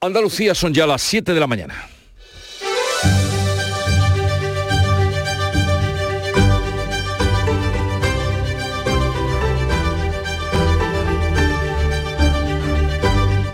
[0.00, 1.74] Andalucía son ya las 7 de la mañana.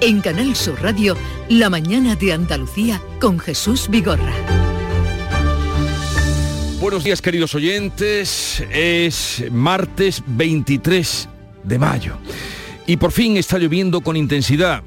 [0.02, 1.16] En Canal Sur Radio,
[1.48, 4.34] La mañana de Andalucía con Jesús Vigorra.
[6.78, 11.26] Buenos días queridos oyentes, es martes 23
[11.62, 12.18] de mayo
[12.86, 14.82] y por fin está lloviendo con intensidad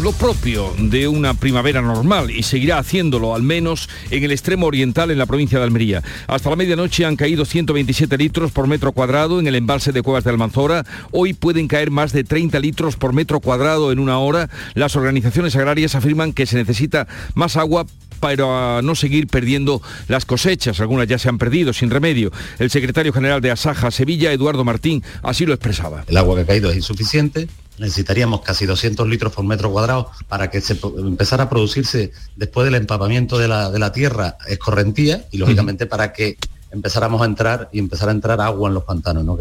[0.00, 5.10] lo propio de una primavera normal y seguirá haciéndolo al menos en el extremo oriental
[5.10, 6.02] en la provincia de Almería.
[6.26, 10.24] Hasta la medianoche han caído 127 litros por metro cuadrado en el embalse de Cuevas
[10.24, 10.84] de Almanzora.
[11.10, 14.48] Hoy pueden caer más de 30 litros por metro cuadrado en una hora.
[14.74, 17.86] Las organizaciones agrarias afirman que se necesita más agua
[18.18, 20.80] para no seguir perdiendo las cosechas.
[20.80, 22.30] Algunas ya se han perdido sin remedio.
[22.58, 26.04] El secretario general de Asaja Sevilla, Eduardo Martín, así lo expresaba.
[26.06, 27.48] El agua que ha caído es insuficiente.
[27.78, 32.74] Necesitaríamos casi 200 litros por metro cuadrado para que se empezara a producirse después del
[32.74, 36.36] empapamiento de la, de la tierra escorrentía y lógicamente para que
[36.70, 39.38] empezáramos a entrar y empezar a entrar agua en los pantanos, ¿no?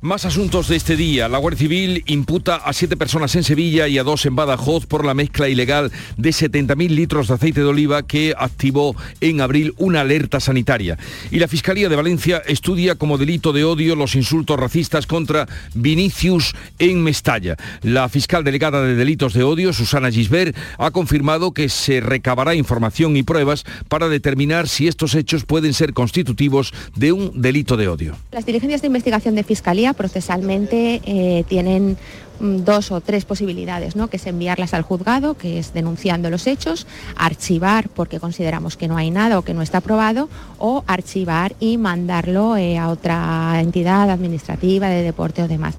[0.00, 1.28] Más asuntos de este día.
[1.28, 5.04] La Guardia Civil imputa a siete personas en Sevilla y a dos en Badajoz por
[5.04, 10.02] la mezcla ilegal de 70.000 litros de aceite de oliva que activó en abril una
[10.02, 10.96] alerta sanitaria.
[11.32, 16.54] Y la Fiscalía de Valencia estudia como delito de odio los insultos racistas contra Vinicius
[16.78, 17.56] en Mestalla.
[17.82, 23.16] La fiscal delegada de delitos de odio, Susana Gisbert, ha confirmado que se recabará información
[23.16, 28.16] y pruebas para determinar si estos hechos pueden ser constitutivos de un delito de odio.
[28.30, 31.96] Las diligencias de investigación de Fiscalía procesalmente eh, tienen
[32.40, 34.08] mm, dos o tres posibilidades, ¿no?
[34.08, 36.86] que es enviarlas al juzgado, que es denunciando los hechos,
[37.16, 41.78] archivar porque consideramos que no hay nada o que no está aprobado, o archivar y
[41.78, 45.78] mandarlo eh, a otra entidad administrativa de deporte o demás.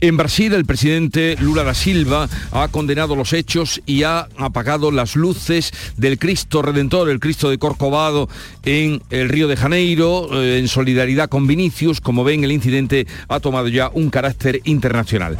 [0.00, 5.16] En Brasil, el presidente Lula da Silva ha condenado los hechos y ha apagado las
[5.16, 8.28] luces del Cristo Redentor, el Cristo de Corcovado,
[8.64, 12.00] en el Río de Janeiro, eh, en solidaridad con Vinicius.
[12.00, 15.38] Como ven, el incidente ha tomado ya un carácter internacional.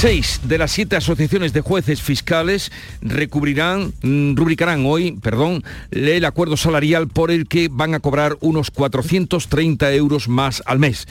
[0.00, 2.70] Seis de las siete asociaciones de jueces fiscales
[3.02, 8.70] recubrirán, mm, rubricarán hoy, perdón, el acuerdo salarial por el que van a cobrar unos
[8.70, 11.08] 430 euros más al mes.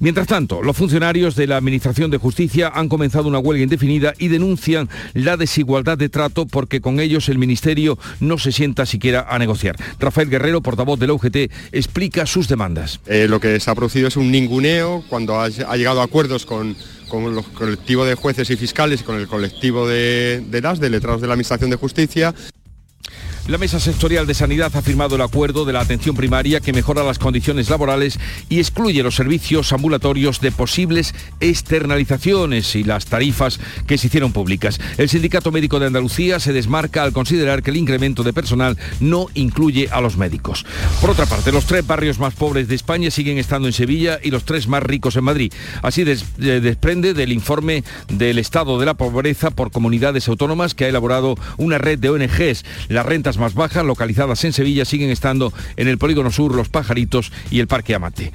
[0.00, 4.28] Mientras tanto, los funcionarios de la Administración de Justicia han comenzado una huelga indefinida y
[4.28, 9.38] denuncian la desigualdad de trato porque con ellos el Ministerio no se sienta siquiera a
[9.38, 9.76] negociar.
[9.98, 13.00] Rafael Guerrero, portavoz del UGT, explica sus demandas.
[13.06, 16.76] Eh, lo que se ha producido es un ninguneo cuando ha llegado a acuerdos con
[17.08, 21.20] con los colectivos de jueces y fiscales y con el colectivo de, las, de letrados
[21.20, 22.34] de la Administración de Justicia.
[23.48, 27.04] La Mesa Sectorial de Sanidad ha firmado el acuerdo de la atención primaria que mejora
[27.04, 28.18] las condiciones laborales
[28.48, 34.80] y excluye los servicios ambulatorios de posibles externalizaciones y las tarifas que se hicieron públicas.
[34.98, 39.28] El Sindicato Médico de Andalucía se desmarca al considerar que el incremento de personal no
[39.34, 40.66] incluye a los médicos.
[41.00, 44.32] Por otra parte, los tres barrios más pobres de España siguen estando en Sevilla y
[44.32, 45.52] los tres más ricos en Madrid.
[45.82, 50.88] Así eh, desprende del informe del estado de la pobreza por comunidades autónomas que ha
[50.88, 52.64] elaborado una red de ONGs.
[52.88, 57.32] Las rentas más bajas, localizadas en Sevilla, siguen estando en el Polígono Sur, Los Pajaritos
[57.50, 58.32] y el Parque Amate.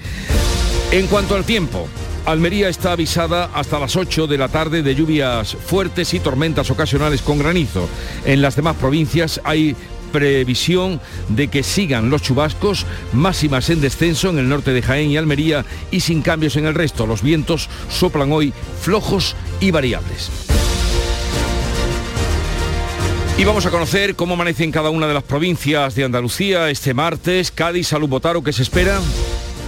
[0.92, 1.88] En cuanto al tiempo,
[2.26, 7.22] Almería está avisada hasta las 8 de la tarde de lluvias fuertes y tormentas ocasionales
[7.22, 7.90] con granizo.
[8.26, 9.76] En las demás provincias hay
[10.12, 15.18] previsión de que sigan los chubascos, máximas en descenso en el norte de Jaén y
[15.18, 17.08] Almería y sin cambios en el resto.
[17.08, 20.30] Los vientos soplan hoy flojos y variables.
[23.38, 26.94] Y vamos a conocer cómo amanece en cada una de las provincias de Andalucía este
[26.94, 27.52] martes.
[27.52, 29.00] Cádiz, Salud Botaro, ¿qué se espera?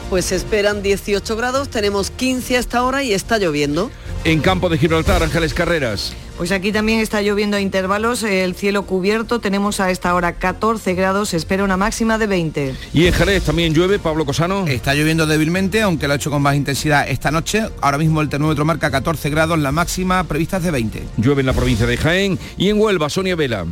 [0.10, 3.90] Pues se esperan 18 grados, tenemos 15 hasta ahora y está lloviendo.
[4.26, 6.14] En Campo de Gibraltar, Ángeles Carreras.
[6.38, 10.94] Pues aquí también está lloviendo a intervalos, el cielo cubierto, tenemos a esta hora 14
[10.96, 12.76] grados, se espera una máxima de 20.
[12.94, 14.66] Y en Jerez también llueve, Pablo Cosano.
[14.68, 17.64] Está lloviendo débilmente, aunque lo ha hecho con más intensidad esta noche.
[17.82, 21.04] Ahora mismo el termómetro marca 14 grados, la máxima prevista es de 20.
[21.18, 23.66] Llueve en la provincia de Jaén y en Huelva, Sonia Vela.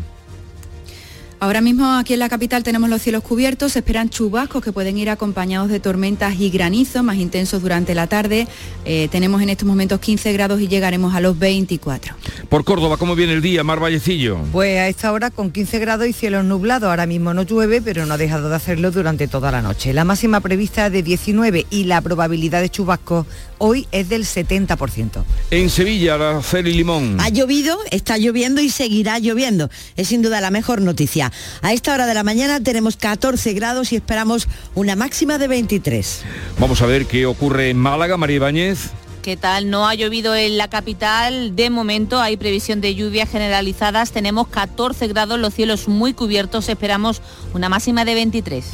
[1.41, 4.99] Ahora mismo aquí en la capital tenemos los cielos cubiertos, se esperan chubascos que pueden
[4.99, 8.47] ir acompañados de tormentas y granizo más intensos durante la tarde.
[8.85, 12.13] Eh, tenemos en estos momentos 15 grados y llegaremos a los 24.
[12.47, 14.37] Por Córdoba, ¿cómo viene el día, Mar Vallecillo?
[14.51, 16.91] Pues a esta hora con 15 grados y cielos nublados.
[16.91, 19.93] Ahora mismo no llueve, pero no ha dejado de hacerlo durante toda la noche.
[19.93, 23.25] La máxima prevista de 19 y la probabilidad de chubascos
[23.61, 25.23] hoy es del 70%.
[25.51, 27.19] En Sevilla, Araceli Limón.
[27.21, 29.69] Ha llovido, está lloviendo y seguirá lloviendo.
[29.95, 31.31] Es sin duda la mejor noticia.
[31.61, 36.23] A esta hora de la mañana tenemos 14 grados y esperamos una máxima de 23.
[36.59, 38.89] Vamos a ver qué ocurre en Málaga, María Ibáñez.
[39.21, 39.69] ¿Qué tal?
[39.69, 41.55] No ha llovido en la capital.
[41.55, 44.11] De momento hay previsión de lluvias generalizadas.
[44.11, 46.67] Tenemos 14 grados, los cielos muy cubiertos.
[46.69, 47.21] Esperamos
[47.53, 48.65] una máxima de 23.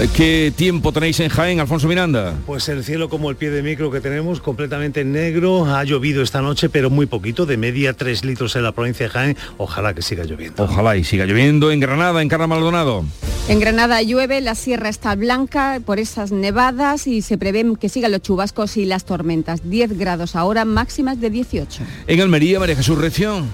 [0.00, 2.34] Eh, ¿Qué tiempo tenéis en Jaén, Alfonso Miranda?
[2.46, 5.66] Pues el cielo como el pie de micro que tenemos, completamente negro.
[5.66, 9.10] Ha llovido esta noche, pero muy poquito, de media 3 litros en la provincia de
[9.10, 9.36] Jaén.
[9.58, 10.62] Ojalá que siga lloviendo.
[10.62, 13.04] Ojalá y siga lloviendo en Granada, en Carra Maldonado.
[13.48, 18.12] En Granada llueve, la sierra está blanca por esas nevadas y se prevén que sigan
[18.12, 19.68] los chubascos y las tormentas.
[19.68, 21.82] 10 grados ahora, máximas de 18.
[22.06, 23.50] En Almería, María Jesús Reción.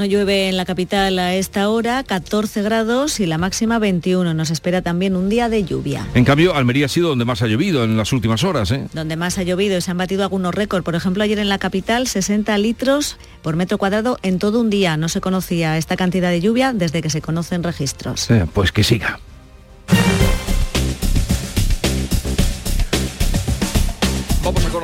[0.00, 4.32] No llueve en la capital a esta hora, 14 grados y la máxima 21.
[4.32, 6.06] Nos espera también un día de lluvia.
[6.14, 8.70] En cambio, Almería ha sido donde más ha llovido en las últimas horas.
[8.70, 8.86] ¿eh?
[8.94, 10.84] Donde más ha llovido y se han batido algunos récords.
[10.84, 14.96] Por ejemplo, ayer en la capital, 60 litros por metro cuadrado en todo un día.
[14.96, 18.30] No se conocía esta cantidad de lluvia desde que se conocen registros.
[18.30, 19.20] Eh, pues que siga.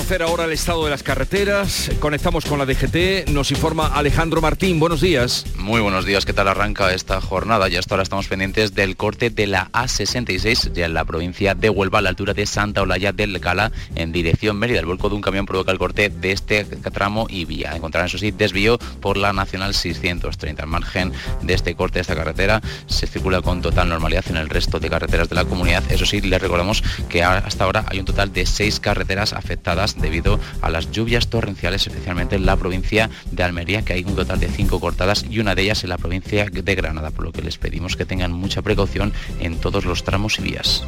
[0.06, 1.91] Conocer ahora el estado de las carreteras.
[1.99, 3.29] Conectamos con la DGT.
[3.31, 4.79] Nos informa Alejandro Martín.
[4.79, 5.44] Buenos días.
[5.56, 6.25] Muy buenos días.
[6.25, 7.67] ¿Qué tal arranca esta jornada?
[7.67, 11.70] Ya hasta ahora estamos pendientes del corte de la A66 ya en la provincia de
[11.70, 14.79] Huelva a la altura de Santa Olaya del Cala en dirección Mérida.
[14.79, 17.75] El vuelco de un camión provoca el corte de este tramo y vía.
[17.75, 20.62] Encontrarán eso sí desvío por la Nacional 630.
[20.62, 21.12] Al margen
[21.43, 24.88] de este corte de esta carretera se circula con total normalidad en el resto de
[24.88, 25.82] carreteras de la comunidad.
[25.91, 30.38] Eso sí, les recordamos que hasta ahora hay un total de seis carreteras afectadas debido
[30.62, 34.48] a las lluvias torrenciales, especialmente en la provincia de Almería, que hay un total de
[34.48, 37.58] cinco cortadas y una de ellas en la provincia de Granada, por lo que les
[37.58, 40.84] pedimos que tengan mucha precaución en todos los tramos y vías.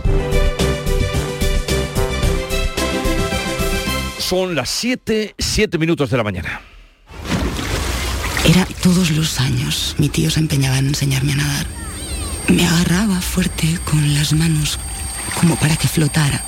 [4.18, 6.60] Son las 7, 7 minutos de la mañana.
[8.44, 9.96] Era todos los años.
[9.98, 11.66] Mi tío se empeñaba en enseñarme a nadar.
[12.48, 14.78] Me agarraba fuerte con las manos
[15.40, 16.44] como para que flotara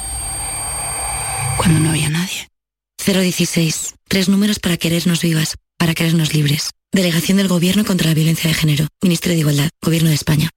[1.56, 2.49] cuando no había nadie.
[3.04, 3.94] 016.
[4.08, 6.70] Tres números para querernos vivas, para querernos libres.
[6.92, 8.88] Delegación del Gobierno contra la Violencia de Género.
[9.02, 9.70] Ministerio de Igualdad.
[9.82, 10.50] Gobierno de España.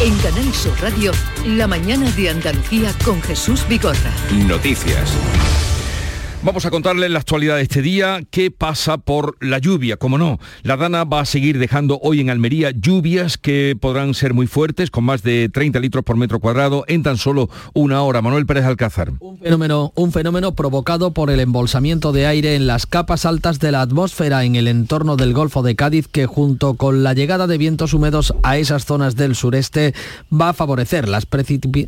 [0.00, 1.12] En Canal Sur Radio,
[1.44, 4.14] la mañana de Andalucía con Jesús Vigorra.
[4.32, 5.10] Noticias.
[6.42, 10.38] Vamos a contarles la actualidad de este día, qué pasa por la lluvia, como no.
[10.62, 14.90] La Dana va a seguir dejando hoy en Almería lluvias que podrán ser muy fuertes,
[14.90, 18.22] con más de 30 litros por metro cuadrado en tan solo una hora.
[18.22, 19.12] Manuel Pérez Alcázar.
[19.20, 23.72] Un fenómeno, un fenómeno provocado por el embolsamiento de aire en las capas altas de
[23.72, 27.58] la atmósfera en el entorno del Golfo de Cádiz, que junto con la llegada de
[27.58, 29.94] vientos húmedos a esas zonas del sureste
[30.32, 31.26] va a favorecer las,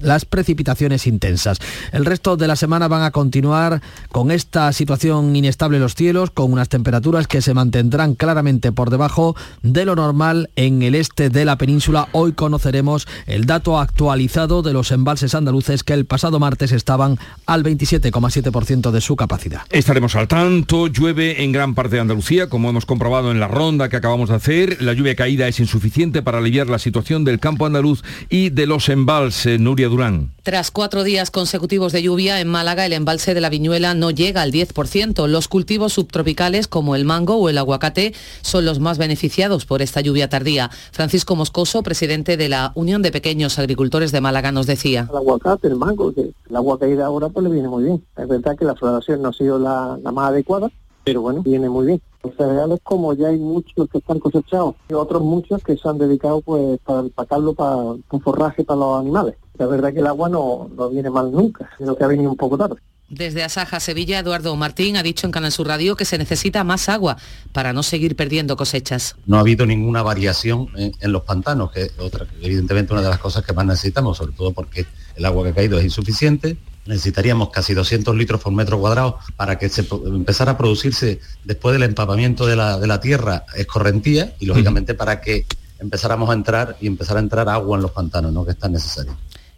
[0.02, 1.58] las precipitaciones intensas.
[1.92, 6.32] El resto de la semana van a continuar con esta situación inestable en los cielos,
[6.32, 11.30] con unas temperaturas que se mantendrán claramente por debajo de lo normal en el este
[11.30, 12.08] de la península.
[12.10, 17.62] Hoy conoceremos el dato actualizado de los embalses andaluces que el pasado martes estaban al
[17.62, 19.62] 27,7% de su capacidad.
[19.70, 23.88] Estaremos al tanto, llueve en gran parte de Andalucía, como hemos comprobado en la ronda
[23.88, 24.82] que acabamos de hacer.
[24.82, 28.88] La lluvia caída es insuficiente para aliviar la situación del campo andaluz y de los
[28.88, 29.60] embalses.
[29.60, 30.32] Nuria Durán.
[30.44, 34.42] Tras cuatro días consecutivos de lluvia en Málaga, el embalse de la Viñuela no llega
[34.42, 35.28] al 10%.
[35.28, 40.00] Los cultivos subtropicales como el mango o el aguacate son los más beneficiados por esta
[40.00, 40.68] lluvia tardía.
[40.90, 45.06] Francisco Moscoso, presidente de la Unión de Pequeños Agricultores de Málaga, nos decía.
[45.08, 48.04] El aguacate, el mango, que el agua caída ahora pues le viene muy bien.
[48.16, 50.72] Es verdad que la floración no ha sido la, más adecuada,
[51.04, 52.02] pero bueno, viene muy bien.
[52.24, 55.98] Los cereales como ya hay muchos que están cosechados y otros muchos que se han
[55.98, 59.36] dedicado pues para empacarlo para un forraje para los animales.
[59.58, 62.36] La verdad que el agua no, no viene mal nunca, sino que ha venido un
[62.36, 62.76] poco tarde.
[63.12, 66.88] Desde Asaja, Sevilla, Eduardo Martín ha dicho en Canal Sur Radio que se necesita más
[66.88, 67.18] agua
[67.52, 69.16] para no seguir perdiendo cosechas.
[69.26, 73.10] No ha habido ninguna variación en, en los pantanos, que es otra, evidentemente una de
[73.10, 76.56] las cosas que más necesitamos, sobre todo porque el agua que ha caído es insuficiente.
[76.86, 81.82] Necesitaríamos casi 200 litros por metro cuadrado para que se empezara a producirse después del
[81.82, 85.44] empapamiento de la, de la tierra escorrentía y lógicamente para que
[85.78, 88.44] empezáramos a entrar y empezar a entrar agua en los pantanos, ¿no?
[88.44, 89.14] que es tan necesario.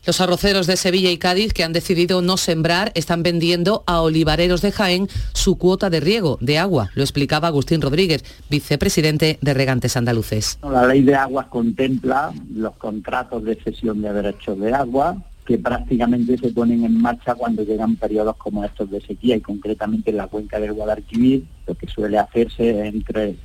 [0.06, 4.60] Los arroceros de Sevilla y Cádiz que han decidido no sembrar están vendiendo a olivareros
[4.60, 6.90] de Jaén su cuota de riego de agua.
[6.94, 10.58] Lo explicaba Agustín Rodríguez, vicepresidente de Regantes Andaluces.
[10.62, 16.36] La ley de aguas contempla los contratos de cesión de derechos de agua que prácticamente
[16.36, 20.26] se ponen en marcha cuando llegan periodos como estos de sequía y concretamente en la
[20.26, 23.36] cuenca del Guadalquivir, lo que suele hacerse entre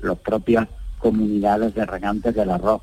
[0.00, 0.66] las propias
[0.98, 2.80] comunidades de regantes del arroz.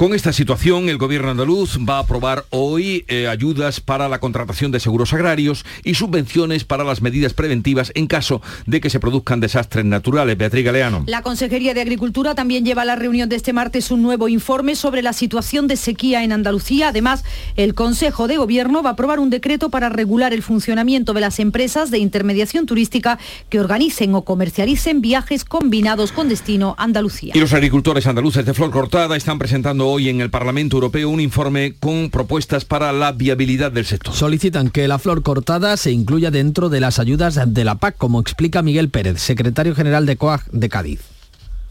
[0.00, 4.72] Con esta situación, el gobierno andaluz va a aprobar hoy eh, ayudas para la contratación
[4.72, 9.40] de seguros agrarios y subvenciones para las medidas preventivas en caso de que se produzcan
[9.40, 10.38] desastres naturales.
[10.38, 11.04] Beatriz Galeano.
[11.06, 14.74] La Consejería de Agricultura también lleva a la reunión de este martes un nuevo informe
[14.74, 16.88] sobre la situación de sequía en Andalucía.
[16.88, 17.22] Además,
[17.56, 21.38] el Consejo de Gobierno va a aprobar un decreto para regular el funcionamiento de las
[21.40, 23.18] empresas de intermediación turística
[23.50, 27.34] que organicen o comercialicen viajes combinados con destino Andalucía.
[27.36, 31.20] Y los agricultores andaluces de Flor Cortada están presentando hoy en el Parlamento Europeo un
[31.20, 34.14] informe con propuestas para la viabilidad del sector.
[34.14, 38.20] Solicitan que la flor cortada se incluya dentro de las ayudas de la PAC, como
[38.20, 41.00] explica Miguel Pérez, secretario general de COAG de Cádiz.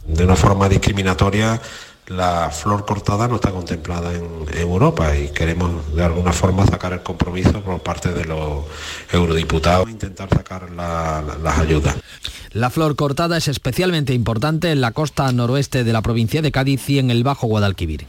[0.07, 1.61] De una forma discriminatoria
[2.09, 7.01] la flor cortada no está contemplada en Europa y queremos de alguna forma sacar el
[7.01, 8.65] compromiso por parte de los
[9.11, 11.95] eurodiputados, intentar sacar las ayudas.
[12.51, 16.89] La flor cortada es especialmente importante en la costa noroeste de la provincia de Cádiz
[16.89, 18.07] y en el Bajo Guadalquivir.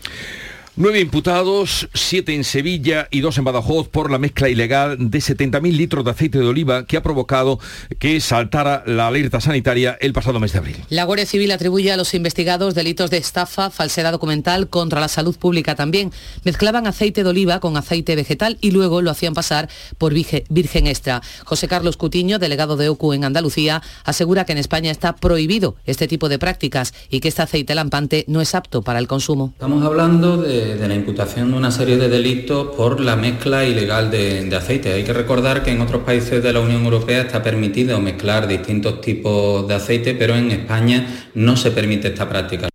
[0.83, 5.77] Nueve imputados, siete en Sevilla y dos en Badajoz por la mezcla ilegal de 70.000
[5.77, 7.61] litros de aceite de oliva que ha provocado
[7.99, 10.77] que saltara la alerta sanitaria el pasado mes de abril.
[10.89, 15.37] La Guardia Civil atribuye a los investigados delitos de estafa, falsedad documental contra la salud
[15.37, 16.13] pública también.
[16.45, 19.69] Mezclaban aceite de oliva con aceite vegetal y luego lo hacían pasar
[19.99, 21.21] por virgen extra.
[21.45, 26.09] José Carlos Cutiño, delegado de OCU en Andalucía, asegura que en España está prohibido este
[26.09, 29.53] tipo de prácticas y que este aceite lampante no es apto para el consumo.
[29.53, 34.11] Estamos hablando de de, la imputación de una serie de delitos por la mezcla ilegal
[34.11, 34.93] de, aceite.
[34.93, 39.01] Hay que recordar que en otros países de la Unión Europea está permitido mezclar distintos
[39.01, 42.69] tipos de aceite, pero en España no se permite esta práctica.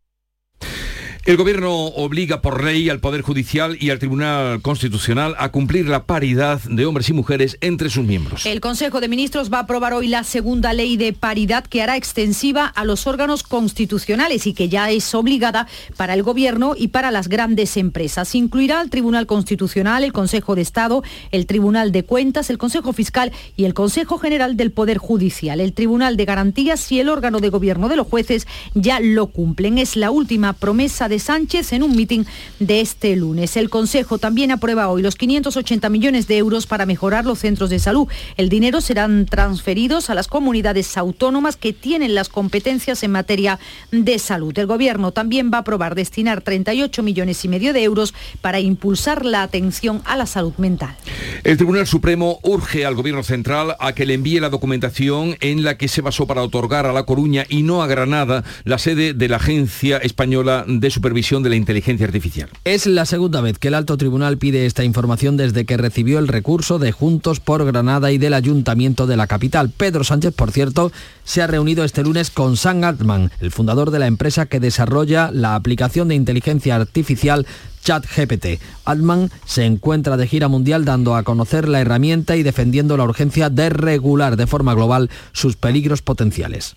[1.26, 6.04] El Gobierno obliga por ley al Poder Judicial y al Tribunal Constitucional a cumplir la
[6.04, 8.46] paridad de hombres y mujeres entre sus miembros.
[8.46, 11.98] El Consejo de Ministros va a aprobar hoy la segunda ley de paridad que hará
[11.98, 15.66] extensiva a los órganos constitucionales y que ya es obligada
[15.98, 18.36] para el Gobierno y para las grandes empresas.
[18.36, 21.02] Incluirá al Tribunal Constitucional, el Consejo de Estado,
[21.32, 25.60] el Tribunal de Cuentas, el Consejo Fiscal y el Consejo General del Poder Judicial.
[25.60, 29.80] El Tribunal de Garantías y el órgano de gobierno de los jueces ya lo cumplen.
[29.80, 32.26] Es la última promesa de Sánchez en un mitin
[32.60, 33.58] de este lunes.
[33.58, 37.80] El Consejo también aprueba hoy los 580 millones de euros para mejorar los centros de
[37.80, 38.08] salud.
[38.38, 43.60] El dinero serán transferidos a las comunidades autónomas que tienen las competencias en materia
[43.92, 44.58] de salud.
[44.58, 49.26] El Gobierno también va a aprobar destinar 38 millones y medio de euros para impulsar
[49.26, 50.96] la atención a la salud mental.
[51.44, 55.78] El Tribunal Supremo urge al Gobierno Central a que le envíe la documentación en la
[55.78, 59.28] que se basó para otorgar a La Coruña y no a Granada la sede de
[59.28, 62.50] la Agencia Española de Supervisión Supervisión de la Inteligencia Artificial.
[62.64, 66.28] Es la segunda vez que el alto tribunal pide esta información desde que recibió el
[66.28, 69.70] recurso de Juntos por Granada y del Ayuntamiento de la capital.
[69.70, 70.92] Pedro Sánchez, por cierto,
[71.24, 75.30] se ha reunido este lunes con Sam Altman, el fundador de la empresa que desarrolla
[75.32, 77.46] la aplicación de inteligencia artificial
[77.84, 78.60] ChatGPT.
[78.86, 83.52] Altman se encuentra de gira mundial dando a conocer la herramienta y defendiendo la urgencia
[83.52, 86.76] de regular de forma global sus peligros potenciales.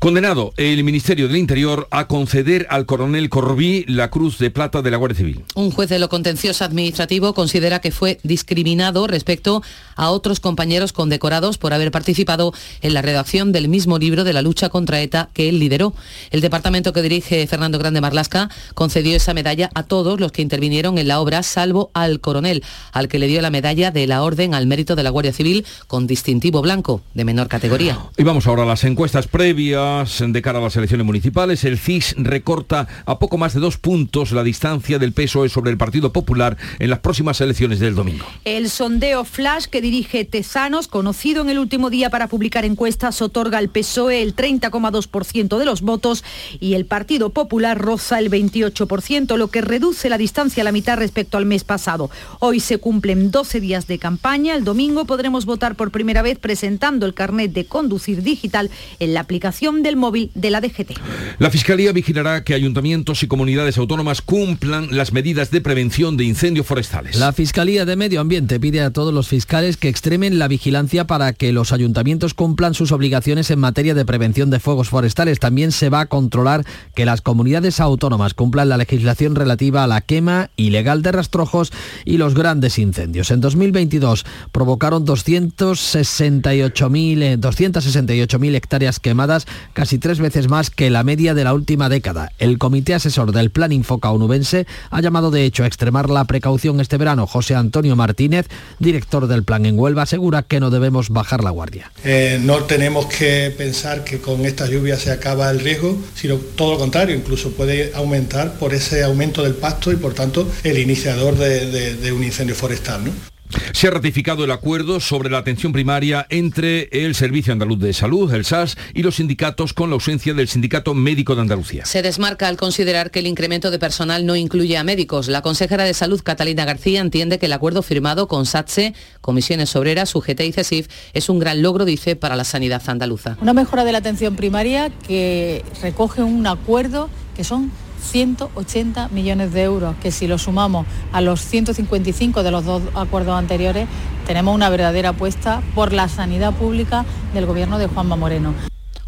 [0.00, 4.92] Condenado el Ministerio del Interior a conceder al coronel Corbí la Cruz de Plata de
[4.92, 5.44] la Guardia Civil.
[5.56, 9.60] Un juez de lo contencioso administrativo considera que fue discriminado respecto
[9.96, 14.40] a otros compañeros condecorados por haber participado en la redacción del mismo libro de la
[14.40, 15.94] lucha contra ETA que él lideró.
[16.30, 20.98] El departamento que dirige Fernando Grande Marlasca concedió esa medalla a todos los que intervinieron
[20.98, 22.62] en la obra, salvo al coronel,
[22.92, 25.66] al que le dio la medalla de la Orden al Mérito de la Guardia Civil
[25.88, 27.98] con distintivo blanco de menor categoría.
[28.16, 31.64] Y vamos ahora a las encuestas previas de cara a las elecciones municipales.
[31.64, 35.78] El CIS recorta a poco más de dos puntos la distancia del PSOE sobre el
[35.78, 38.26] Partido Popular en las próximas elecciones del domingo.
[38.44, 43.56] El sondeo Flash que dirige Tezanos, conocido en el último día para publicar encuestas, otorga
[43.56, 46.22] al PSOE el 30,2% de los votos
[46.60, 50.98] y el Partido Popular roza el 28%, lo que reduce la distancia a la mitad
[50.98, 52.10] respecto al mes pasado.
[52.40, 54.54] Hoy se cumplen 12 días de campaña.
[54.54, 59.20] El domingo podremos votar por primera vez presentando el carnet de conducir digital en la
[59.20, 60.92] aplicación del móvil de la DGT.
[61.38, 66.66] La Fiscalía vigilará que ayuntamientos y comunidades autónomas cumplan las medidas de prevención de incendios
[66.66, 67.16] forestales.
[67.16, 71.32] La Fiscalía de Medio Ambiente pide a todos los fiscales que extremen la vigilancia para
[71.32, 75.38] que los ayuntamientos cumplan sus obligaciones en materia de prevención de fuegos forestales.
[75.38, 80.00] También se va a controlar que las comunidades autónomas cumplan la legislación relativa a la
[80.00, 81.72] quema ilegal de rastrojos
[82.04, 83.30] y los grandes incendios.
[83.30, 91.44] En 2022 provocaron 268.000 268 hectáreas quemadas, casi tres veces más que la media de
[91.44, 92.32] la última década.
[92.38, 96.80] El comité asesor del Plan Infoca onubense ha llamado de hecho a extremar la precaución
[96.80, 97.26] este verano.
[97.26, 98.46] José Antonio Martínez,
[98.78, 101.90] director del plan en Huelva, asegura que no debemos bajar la guardia.
[102.04, 106.72] Eh, no tenemos que pensar que con esta lluvia se acaba el riesgo, sino todo
[106.72, 111.36] lo contrario, incluso puede aumentar por ese aumento del pasto y por tanto el iniciador
[111.36, 113.04] de, de un incendio forestal.
[113.04, 113.37] ¿no?
[113.72, 118.32] Se ha ratificado el acuerdo sobre la atención primaria entre el Servicio Andaluz de Salud,
[118.32, 121.84] el SAS, y los sindicatos con la ausencia del Sindicato Médico de Andalucía.
[121.86, 125.28] Se desmarca al considerar que el incremento de personal no incluye a médicos.
[125.28, 130.14] La consejera de Salud, Catalina García, entiende que el acuerdo firmado con SATSE, Comisiones Obreras,
[130.14, 133.36] UGT y CESIF es un gran logro, dice, para la sanidad andaluza.
[133.40, 139.62] Una mejora de la atención primaria que recoge un acuerdo que son 180 millones de
[139.62, 143.86] euros, que si lo sumamos a los 155 de los dos acuerdos anteriores,
[144.26, 148.54] tenemos una verdadera apuesta por la sanidad pública del gobierno de Juanma Moreno.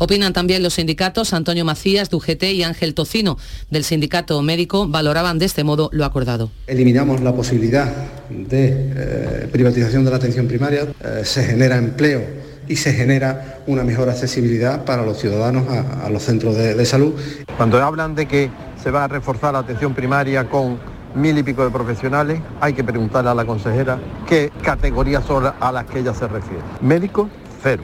[0.02, 3.36] Opinan también los sindicatos Antonio Macías, de UGT y Ángel Tocino,
[3.68, 6.50] del sindicato médico, valoraban de este modo lo acordado.
[6.66, 7.86] Eliminamos la posibilidad
[8.30, 12.24] de eh, privatización de la atención primaria, eh, se genera empleo
[12.66, 17.12] y se genera una mejor accesibilidad para los ciudadanos a, los centros de, de salud.
[17.58, 18.50] Cuando hablan de que
[18.82, 20.78] se va a reforzar la atención primaria con
[21.14, 25.72] mil y pico de profesionales, hay que preguntarle a la consejera qué categorías son a
[25.72, 26.62] las que ella se refiere.
[26.80, 27.28] Médicos,
[27.62, 27.82] cero.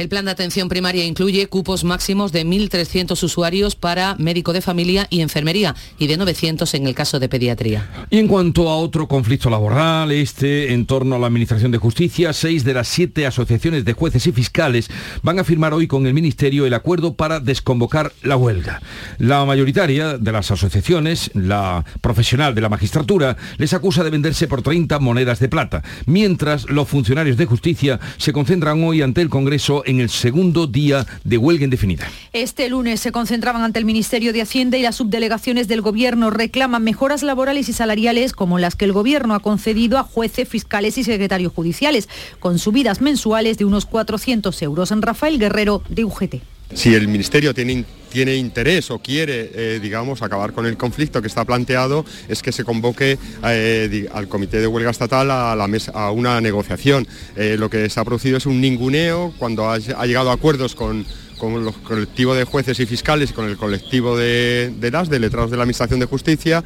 [0.00, 5.06] El plan de atención primaria incluye cupos máximos de 1.300 usuarios para médico de familia
[5.10, 7.86] y enfermería y de 900 en el caso de pediatría.
[8.08, 12.32] Y en cuanto a otro conflicto laboral, este en torno a la Administración de Justicia,
[12.32, 14.88] seis de las siete asociaciones de jueces y fiscales
[15.22, 18.80] van a firmar hoy con el Ministerio el acuerdo para desconvocar la huelga.
[19.18, 24.62] La mayoritaria de las asociaciones, la profesional de la magistratura, les acusa de venderse por
[24.62, 29.82] 30 monedas de plata, mientras los funcionarios de justicia se concentran hoy ante el Congreso
[29.90, 32.08] en el segundo día de huelga indefinida.
[32.32, 36.84] Este lunes se concentraban ante el Ministerio de Hacienda y las subdelegaciones del Gobierno reclaman
[36.84, 41.04] mejoras laborales y salariales como las que el Gobierno ha concedido a jueces, fiscales y
[41.04, 44.92] secretarios judiciales, con subidas mensuales de unos 400 euros.
[44.92, 46.36] En Rafael Guerrero, de UGT.
[46.74, 51.44] Si el Ministerio tiene, interés o quiere, eh, digamos, acabar con el conflicto que está
[51.44, 57.06] planteado, es que se convoque eh, al Comité de Huelga Estatal a una negociación.
[57.36, 61.04] Eh, lo que se ha producido es un ninguneo cuando ha, llegado a acuerdos con,
[61.38, 65.18] con los colectivos de jueces y fiscales y con el colectivo de, de las, de
[65.18, 66.64] letrados de la Administración de Justicia.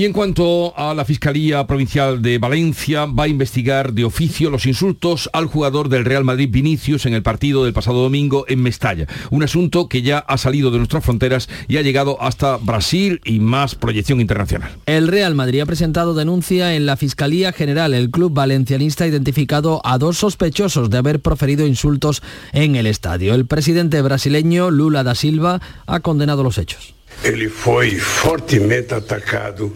[0.00, 4.64] Y en cuanto a la Fiscalía Provincial de Valencia, va a investigar de oficio los
[4.64, 9.06] insultos al jugador del Real Madrid Vinicius en el partido del pasado domingo en Mestalla.
[9.28, 13.40] Un asunto que ya ha salido de nuestras fronteras y ha llegado hasta Brasil y
[13.40, 14.70] más proyección internacional.
[14.86, 17.92] El Real Madrid ha presentado denuncia en la Fiscalía General.
[17.92, 22.22] El club valencianista ha identificado a dos sospechosos de haber proferido insultos
[22.54, 23.34] en el estadio.
[23.34, 26.94] El presidente brasileño Lula da Silva ha condenado los hechos.
[27.22, 29.70] Él fue fuertemente atacado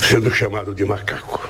[0.00, 1.40] siendo llamado de macaco.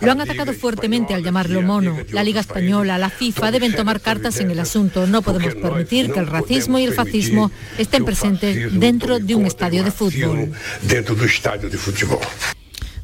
[0.00, 1.96] Lo han atacado fuertemente al llamarlo mono.
[2.10, 5.06] La Liga Española, la FIFA deben tomar cartas en el asunto.
[5.06, 9.84] No podemos permitir que el racismo y el fascismo estén presentes dentro de un estadio
[9.84, 10.52] de fútbol.
[10.82, 12.18] Dentro del estadio de fútbol.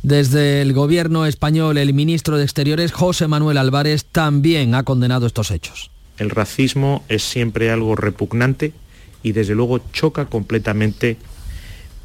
[0.03, 5.51] Desde el gobierno español, el ministro de Exteriores, José Manuel Álvarez, también ha condenado estos
[5.51, 5.91] hechos.
[6.17, 8.73] El racismo es siempre algo repugnante
[9.23, 11.19] y desde luego choca completamente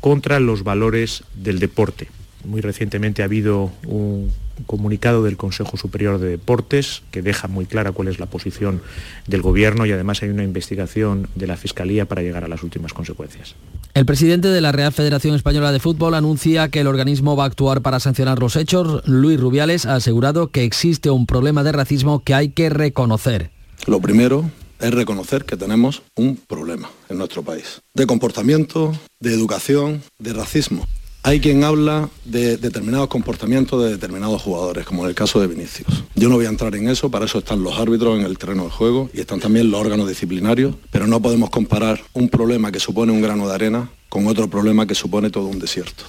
[0.05, 2.09] contra los valores del deporte.
[2.43, 4.31] Muy recientemente ha habido un
[4.67, 8.83] comunicado del Consejo Superior de Deportes que deja muy clara cuál es la posición
[9.25, 12.93] del Gobierno y además hay una investigación de la Fiscalía para llegar a las últimas
[12.93, 13.55] consecuencias.
[13.95, 17.47] El presidente de la Real Federación Española de Fútbol anuncia que el organismo va a
[17.47, 19.01] actuar para sancionar los hechos.
[19.07, 23.49] Luis Rubiales ha asegurado que existe un problema de racismo que hay que reconocer.
[23.87, 30.03] Lo primero es reconocer que tenemos un problema en nuestro país, de comportamiento, de educación,
[30.19, 30.87] de racismo.
[31.23, 36.03] Hay quien habla de determinados comportamientos de determinados jugadores, como en el caso de Vinicius.
[36.13, 38.63] Yo no voy a entrar en eso, para eso están los árbitros en el terreno
[38.63, 42.79] del juego y están también los órganos disciplinarios, pero no podemos comparar un problema que
[42.79, 46.05] supone un grano de arena con otro problema que supone todo un desierto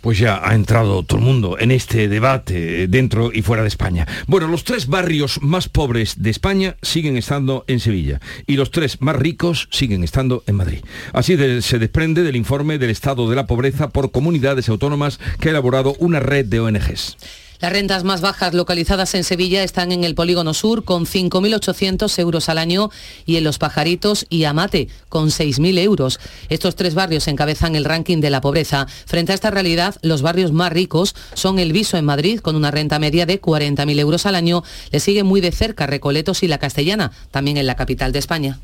[0.00, 4.06] pues ya ha entrado todo el mundo en este debate dentro y fuera de España.
[4.26, 9.00] Bueno, los tres barrios más pobres de España siguen estando en Sevilla y los tres
[9.00, 10.80] más ricos siguen estando en Madrid.
[11.12, 15.50] Así se desprende del informe del estado de la pobreza por comunidades autónomas que ha
[15.50, 17.16] elaborado una red de ONGs.
[17.60, 22.48] Las rentas más bajas localizadas en Sevilla están en el Polígono Sur con 5.800 euros
[22.48, 22.90] al año
[23.26, 26.20] y en Los Pajaritos y Amate con 6.000 euros.
[26.48, 28.86] Estos tres barrios encabezan el ranking de la pobreza.
[29.04, 32.70] Frente a esta realidad, los barrios más ricos son el Viso en Madrid con una
[32.70, 34.64] renta media de 40.000 euros al año.
[34.90, 38.58] Le sigue muy de cerca Recoletos y La Castellana, también en la capital de España.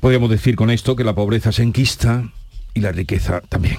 [0.00, 2.30] Podríamos decir con esto que la pobreza se enquista
[2.74, 3.78] y la riqueza también.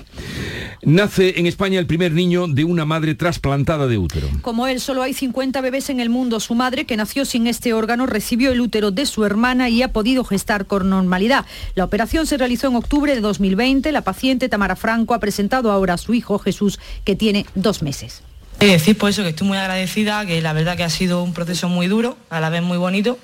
[0.84, 4.28] Nace en España el primer niño de una madre trasplantada de útero.
[4.42, 6.40] Como él, solo hay 50 bebés en el mundo.
[6.40, 9.94] Su madre, que nació sin este órgano, recibió el útero de su hermana y ha
[9.94, 11.46] podido gestar con normalidad.
[11.76, 13.92] La operación se realizó en octubre de 2020.
[13.92, 18.24] La paciente Tamara Franco ha presentado ahora a su hijo Jesús, que tiene dos meses.
[18.60, 21.70] decir por eso que estoy muy agradecida, que la verdad que ha sido un proceso
[21.70, 23.20] muy duro, a la vez muy bonito,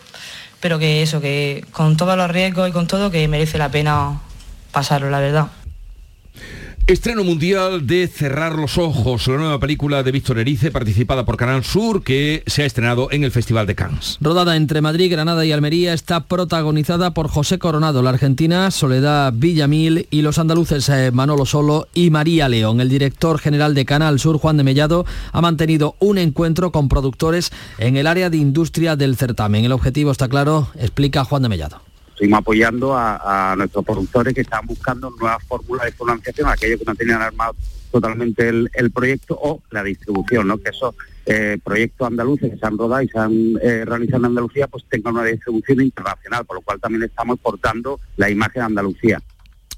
[0.60, 4.22] pero que eso, que con todos los riesgos y con todo, que merece la pena
[4.72, 5.48] pasarlo, la verdad.
[6.88, 11.66] Estreno mundial de Cerrar los Ojos, la nueva película de Víctor Erice, participada por Canal
[11.66, 14.18] Sur, que se ha estrenado en el Festival de Cannes.
[14.22, 20.08] Rodada entre Madrid, Granada y Almería, está protagonizada por José Coronado, la argentina Soledad Villamil
[20.12, 22.80] y los andaluces eh, Manolo Solo y María León.
[22.80, 27.52] El director general de Canal Sur, Juan de Mellado, ha mantenido un encuentro con productores
[27.80, 29.66] en el área de industria del certamen.
[29.66, 31.87] El objetivo está claro, explica Juan de Mellado
[32.18, 36.96] seguimos apoyando a, nuestros productores que están buscando nuevas fórmulas de financiación, aquellos que no
[36.96, 37.56] tenían armado
[37.92, 40.58] totalmente el, proyecto o la distribución, ¿no?
[40.58, 44.26] que esos eh, proyectos andaluces que se han rodado y se han eh, realizado en
[44.26, 48.66] Andalucía pues tengan una distribución internacional, por lo cual también estamos exportando la imagen de
[48.66, 49.22] Andalucía.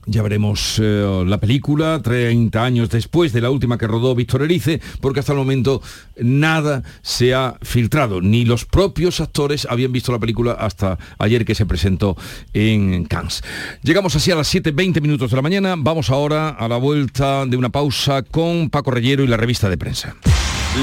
[0.05, 4.81] Ya veremos eh, la película 30 años después de la última que rodó Víctor Erice,
[5.01, 5.81] porque hasta el momento
[6.17, 11.53] nada se ha filtrado, ni los propios actores habían visto la película hasta ayer que
[11.53, 12.17] se presentó
[12.53, 13.43] en Cannes.
[13.83, 17.57] Llegamos así a las 7.20 minutos de la mañana, vamos ahora a la vuelta de
[17.57, 20.15] una pausa con Paco Reyero y la revista de prensa.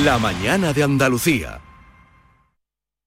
[0.05, 1.61] La mañana de Andalucía.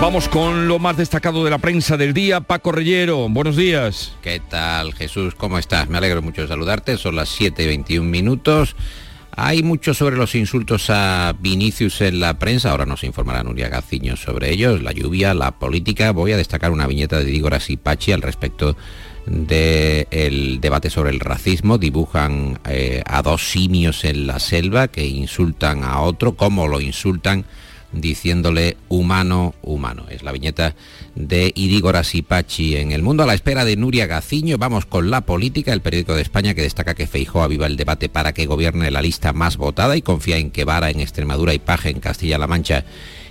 [0.00, 2.40] Vamos con lo más destacado de la prensa del día.
[2.40, 4.12] Paco Reyero, buenos días.
[4.22, 5.34] ¿Qué tal Jesús?
[5.34, 5.88] ¿Cómo estás?
[5.88, 6.98] Me alegro mucho de saludarte.
[6.98, 8.76] Son las 7 y 21 minutos.
[9.36, 14.16] Hay mucho sobre los insultos a Vinicius en la prensa, ahora nos informará Nuria Gaciño
[14.16, 16.12] sobre ellos, la lluvia, la política.
[16.12, 17.48] Voy a destacar una viñeta de Diego
[17.82, 18.76] Pachi al respecto
[19.26, 21.78] del debate sobre el racismo.
[21.78, 27.44] Dibujan eh, a dos simios en la selva que insultan a otro, cómo lo insultan
[27.94, 30.06] diciéndole humano, humano.
[30.10, 30.74] Es la viñeta
[31.14, 33.22] de Irigor Asipachi en El Mundo.
[33.22, 36.62] A la espera de Nuria Gaciño, vamos con la política, el periódico de España que
[36.62, 40.38] destaca que Feijó aviva el debate para que gobierne la lista más votada y confía
[40.38, 42.84] en que Vara en Extremadura y Paje en Castilla-La Mancha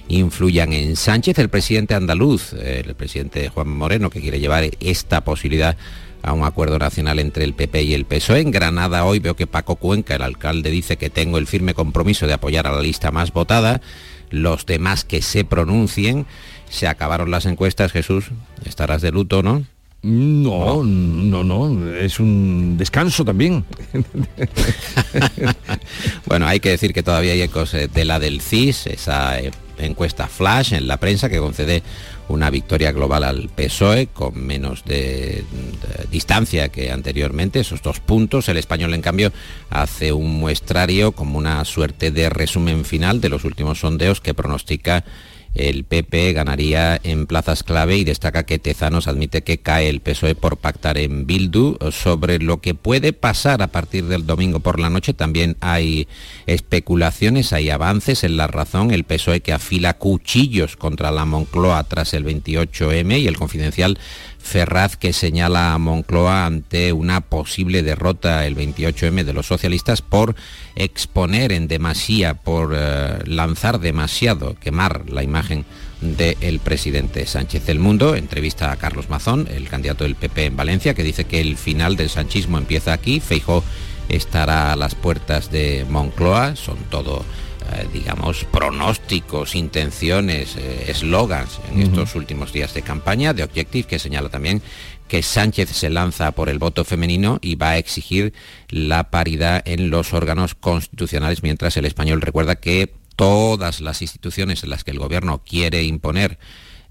[0.08, 1.40] influyan en Sánchez.
[1.40, 5.78] El presidente andaluz, el presidente Juan Moreno, que quiere llevar esta posibilidad
[6.24, 8.40] a un acuerdo nacional entre el PP y el PSOE.
[8.40, 12.26] En Granada hoy veo que Paco Cuenca, el alcalde, dice que tengo el firme compromiso
[12.26, 13.82] de apoyar a la lista más votada
[14.34, 16.26] los demás que se pronuncien.
[16.70, 18.26] Se acabaron las encuestas, Jesús.
[18.66, 19.64] Estarás de luto, ¿no?
[20.02, 23.64] No, no, no, es un descanso también.
[26.26, 29.52] bueno, hay que decir que todavía hay ecos de la del CIS, esa eh,
[29.86, 31.84] encuesta flash en la prensa que concede
[32.30, 35.44] una victoria global al PSOE con menos de,
[36.12, 38.50] distancia que anteriormente, esos dos puntos.
[38.50, 39.32] El español, en cambio,
[39.70, 45.04] hace un muestrario como una suerte de resumen final de los últimos sondeos que pronostica
[45.56, 50.36] el PP ganaría en plazas clave y destaca que Tezanos admite que cae el PSOE
[50.36, 51.78] por pactar en Bildu.
[51.92, 56.08] Sobre lo que puede pasar a partir del domingo por la noche también hay
[56.48, 58.92] especulaciones, hay avances en la razón.
[58.92, 64.00] El PSOE que afila cuchillos contra la Moncloa tras el 28M y el confidencial
[64.44, 70.36] Ferraz que señala a Moncloa ante una posible derrota el 28M de los socialistas por
[70.76, 75.66] exponer en demasía, por eh, lanzar demasiado, quemar la imagen
[76.02, 77.70] del presidente Sánchez.
[77.70, 81.40] El Mundo entrevista a Carlos Mazón, el candidato del PP en Valencia, que dice que
[81.40, 83.22] el final del sanchismo empieza aquí.
[83.22, 83.64] Feijó
[84.10, 87.24] estará a las puertas de Moncloa, son todo
[87.92, 94.30] digamos, pronósticos, intenciones, eh, eslogans en estos últimos días de campaña de Objective, que señala
[94.30, 94.62] también
[95.08, 98.34] que Sánchez se lanza por el voto femenino y va a exigir
[98.70, 104.72] la paridad en los órganos constitucionales, mientras el español recuerda que todas las instituciones en
[104.72, 106.40] las que el gobierno quiere imponer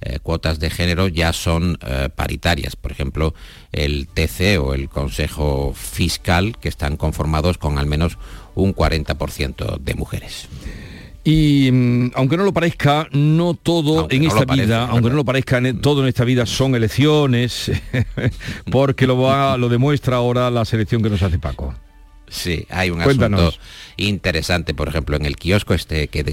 [0.00, 1.78] eh, cuotas de género ya son
[2.14, 2.76] paritarias.
[2.76, 3.34] Por ejemplo,
[3.72, 8.18] el TC o el Consejo Fiscal, que están conformados con al menos
[8.54, 10.48] un 40% de mujeres.
[11.24, 15.60] Y mm, aunque no lo parezca, no todo en esta vida, aunque no lo parezca,
[15.80, 17.70] todo en esta vida son elecciones,
[18.70, 21.74] porque lo, va, lo demuestra ahora la selección que nos hace Paco.
[22.32, 23.52] Sí, hay un asunto
[23.98, 26.24] interesante, por ejemplo, en el kiosco este que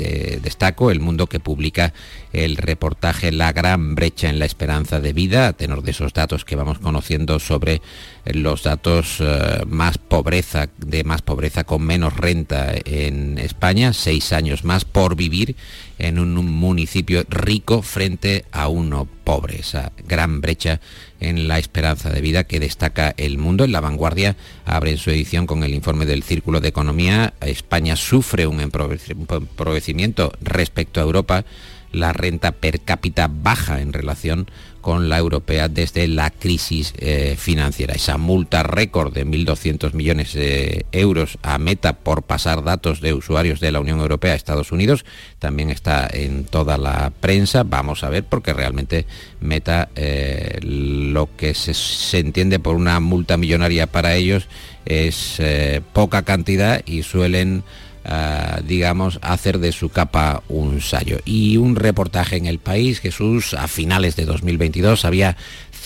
[0.42, 1.94] destaco, El Mundo que publica
[2.32, 6.46] el reportaje La gran brecha en la esperanza de vida, a tenor de esos datos
[6.46, 7.82] que vamos conociendo sobre
[8.24, 14.64] los datos eh, más pobreza, de más pobreza con menos renta en España, seis años
[14.64, 15.58] más por vivir
[16.00, 20.80] en un municipio rico frente a uno pobre, esa gran brecha
[21.20, 23.66] en la esperanza de vida que destaca el mundo.
[23.66, 24.36] En la vanguardia
[24.66, 27.34] abre su edición con el informe del Círculo de Economía.
[27.42, 31.46] España sufre un empobrecimiento respecto a Europa.
[31.92, 34.48] La renta per cápita baja en relación
[34.82, 37.94] con la europea desde la crisis eh, financiera.
[37.94, 43.60] Esa multa récord de 1.200 millones de euros a Meta por pasar datos de usuarios
[43.60, 45.06] de la Unión Europea a Estados Unidos
[45.40, 47.64] también está en toda la prensa.
[47.64, 49.06] Vamos a ver porque realmente
[49.40, 54.48] Meta eh, lo que se, entiende por una multa millonaria para ellos
[54.86, 57.64] es eh, poca cantidad y suelen
[58.06, 61.20] eh, digamos, hacer de su capa un sallo.
[61.26, 65.36] Y un reportaje en el país, Jesús, a finales de 2022 había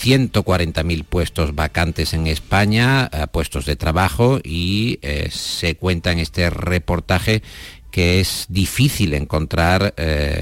[0.02, 6.50] 140.000 puestos vacantes en España, eh, puestos de trabajo, y eh, se cuenta en este
[6.50, 7.42] reportaje
[7.90, 9.94] que es difícil encontrar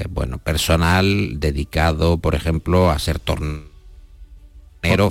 [0.09, 3.69] bueno, personal dedicado, por ejemplo, a ser tornero,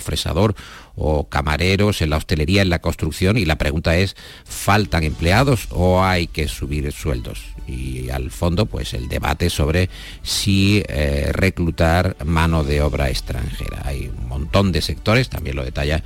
[0.01, 0.57] fresador
[0.95, 6.03] o camareros en la hostelería, en la construcción y la pregunta es, ¿faltan empleados o
[6.03, 7.43] hay que subir sueldos?
[7.67, 9.89] Y al fondo, pues el debate sobre
[10.23, 13.83] si eh, reclutar mano de obra extranjera.
[13.85, 16.03] Hay un montón de sectores, también lo detalla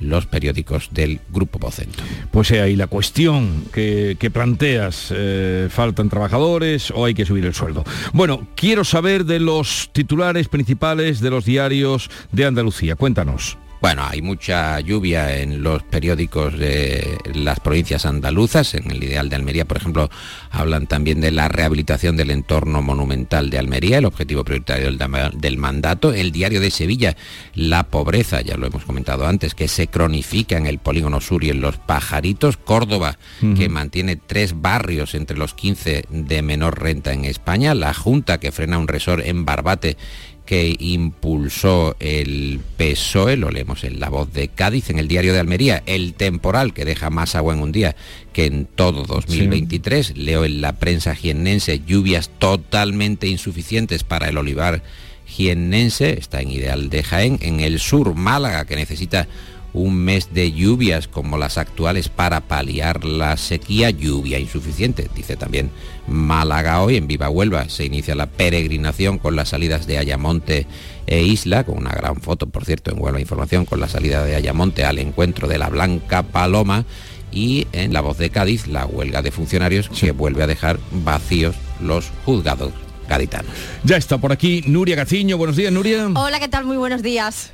[0.00, 2.02] los periódicos del Grupo Vocento.
[2.30, 7.84] Pues ahí la cuestión que, planteas, eh, ¿faltan trabajadores o hay que subir el sueldo?
[8.12, 12.96] Bueno, quiero saber de los titulares principales de los diarios de Andalucía.
[12.96, 13.56] Cuéntanos.
[13.84, 18.72] Bueno, hay mucha lluvia en los periódicos de las provincias andaluzas.
[18.72, 20.08] En el Ideal de Almería, por ejemplo,
[20.50, 26.14] hablan también de la rehabilitación del entorno monumental de Almería, el objetivo prioritario del, mandato.
[26.14, 27.14] El Diario de Sevilla,
[27.54, 31.50] la pobreza, ya lo hemos comentado antes, que se cronifica en el polígono sur y
[31.50, 32.56] en los pajaritos.
[32.56, 33.18] Córdoba,
[33.54, 37.74] que mantiene tres barrios entre los 15 de menor renta en España.
[37.74, 39.98] La Junta, que frena un resort en Barbate
[40.46, 45.40] que impulsó el PSOE, lo leemos en La Voz de Cádiz, en el diario de
[45.40, 47.96] Almería, el temporal que deja más agua en un día
[48.32, 54.82] que en todo 2023, leo en la prensa jiennense lluvias totalmente insuficientes para el olivar
[55.26, 59.26] jiennense, está en Ideal de Jaén, en el sur Málaga que necesita
[59.74, 65.70] un mes de lluvias como las actuales para paliar la sequía, lluvia insuficiente, dice también
[66.06, 70.66] Málaga hoy, en Viva Huelva se inicia la peregrinación con las salidas de Ayamonte
[71.06, 74.36] e Isla, con una gran foto, por cierto, en Huelva Información, con la salida de
[74.36, 76.84] Ayamonte al encuentro de la Blanca Paloma
[77.32, 81.56] y en La Voz de Cádiz, la huelga de funcionarios que vuelve a dejar vacíos
[81.80, 82.72] los juzgados
[83.08, 83.50] gaditanos.
[83.82, 85.36] Ya está por aquí Nuria Gaciño.
[85.36, 86.08] Buenos días, Nuria.
[86.14, 86.64] Hola, ¿qué tal?
[86.64, 87.52] Muy buenos días.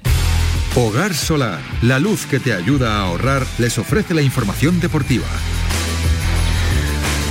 [0.77, 5.27] Hogar Solar, la luz que te ayuda a ahorrar, les ofrece la información deportiva.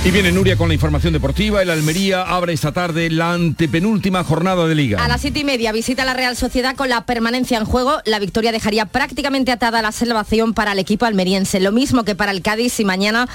[0.04, 1.62] Y viene Nuria con la información deportiva.
[1.62, 5.02] El Almería abre esta tarde la antepenúltima jornada de liga.
[5.02, 8.00] A las siete y media visita la Real Sociedad con la permanencia en juego.
[8.04, 11.60] La victoria dejaría prácticamente atada la salvación para el equipo almeriense.
[11.60, 13.26] Lo mismo que para el Cádiz y mañana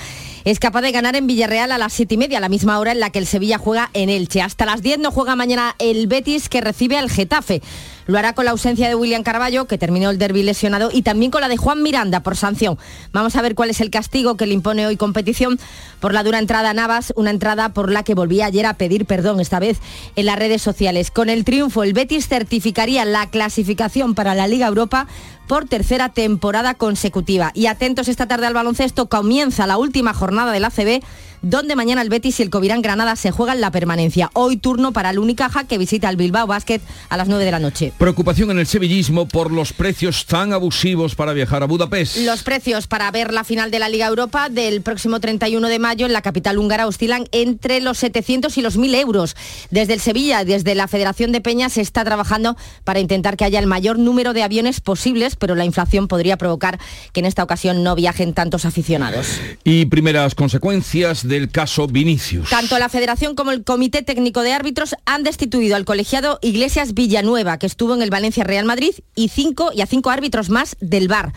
[0.43, 2.99] es capaz de ganar en Villarreal a las siete y media, la misma hora en
[2.99, 4.43] la que el Sevilla juega en Elche.
[4.43, 7.63] Hasta las 10 no juega mañana el Betis que recibe al Getafe.
[8.07, 11.31] Lo hará con la ausencia de William Carballo, que terminó el derby lesionado, y también
[11.31, 12.77] con la de Juan Miranda por sanción.
[13.11, 15.59] Vamos a ver cuál es el castigo que le impone hoy competición
[15.99, 19.05] por la dura entrada a Navas, una entrada por la que volvía ayer a pedir
[19.05, 19.79] perdón, esta vez
[20.15, 21.09] en las redes sociales.
[21.09, 25.07] Con el triunfo, el Betis certificaría la clasificación para la Liga Europa
[25.47, 27.51] por tercera temporada consecutiva.
[27.53, 31.01] Y atentos esta tarde al baloncesto, comienza la última jornada del ACB
[31.45, 34.31] donde mañana el Betis y el Covirán Granada se juegan la permanencia.
[34.34, 37.60] Hoy turno para el Unicaja que visita el Bilbao Basket a las 9 de la
[37.60, 37.93] noche.
[37.99, 42.17] Preocupación en el sevillismo por los precios tan abusivos para viajar a Budapest.
[42.17, 46.08] Los precios para ver la final de la Liga Europa del próximo 31 de mayo
[46.08, 49.36] en la capital húngara oscilan entre los 700 y los 1000 euros.
[49.69, 53.60] Desde el Sevilla, desde la Federación de Peñas se está trabajando para intentar que haya
[53.60, 56.79] el mayor número de aviones posibles, pero la inflación podría provocar
[57.13, 59.39] que en esta ocasión no viajen tantos aficionados.
[59.63, 62.49] Y primeras consecuencias de del caso Vinicius.
[62.49, 67.59] Tanto la Federación como el Comité Técnico de Árbitros han destituido al colegiado Iglesias Villanueva,
[67.59, 71.07] que estuvo en el Valencia Real Madrid, y, cinco, y a cinco árbitros más del
[71.07, 71.33] VAR.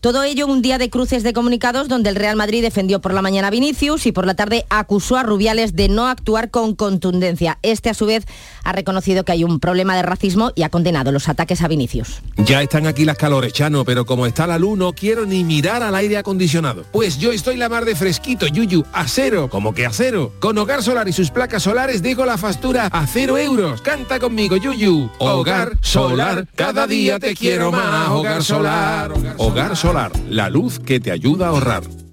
[0.00, 3.12] Todo ello en un día de cruces de comunicados donde el Real Madrid defendió por
[3.12, 6.76] la mañana a Vinicius y por la tarde acusó a Rubiales de no actuar con
[6.76, 7.58] contundencia.
[7.62, 8.24] Este a su vez
[8.62, 12.22] ha reconocido que hay un problema de racismo y ha condenado los ataques a Vinicius.
[12.36, 15.82] Ya están aquí las calores, Chano, pero como está la luz no quiero ni mirar
[15.82, 16.84] al aire acondicionado.
[16.92, 20.32] Pues yo estoy la mar de fresquito, Yuyu, a cero, como que a cero.
[20.38, 23.82] Con Hogar Solar y sus placas solares dejo la factura a cero euros.
[23.82, 25.10] Canta conmigo, Yuyu.
[25.18, 28.10] Hogar Solar, cada día te quiero más.
[28.10, 29.12] Hogar Solar.
[29.38, 32.07] Hogar Solar, la luz que te ayuda a ahorrar.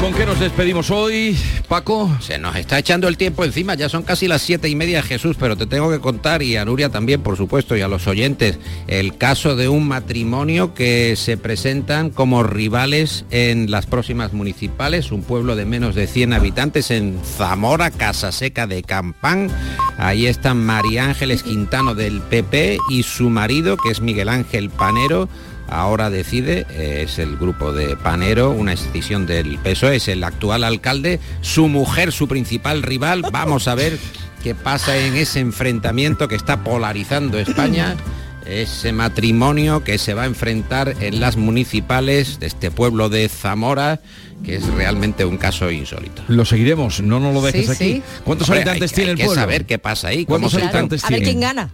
[0.00, 2.08] ¿Con qué nos despedimos hoy, Paco?
[2.20, 5.36] Se nos está echando el tiempo encima, ya son casi las siete y media, Jesús,
[5.38, 8.60] pero te tengo que contar, y a Nuria también, por supuesto, y a los oyentes,
[8.86, 15.24] el caso de un matrimonio que se presentan como rivales en las próximas municipales, un
[15.24, 19.50] pueblo de menos de 100 habitantes en Zamora, Casa Seca de Campán.
[19.98, 25.28] Ahí están María Ángeles Quintano del PP y su marido, que es Miguel Ángel Panero,
[25.68, 30.64] ahora decide, eh, es el grupo de Panero, una escisión del PSOE, es el actual
[30.64, 33.22] alcalde, su mujer, su principal rival.
[33.30, 33.98] Vamos a ver
[34.42, 37.96] qué pasa en ese enfrentamiento que está polarizando España.
[38.48, 44.00] Ese matrimonio que se va a enfrentar en las municipales de este pueblo de Zamora,
[44.42, 46.22] que es realmente un caso insólito.
[46.28, 47.92] Lo seguiremos, no nos lo dejes Sí, aquí.
[47.96, 48.02] sí.
[48.24, 49.42] ¿Cuántos Hombre, habitantes hay- tiene hay el que pueblo?
[49.42, 50.24] saber qué pasa ahí.
[50.24, 51.30] ¿Cuántos habitantes A ver tiene?
[51.32, 51.70] quién gana.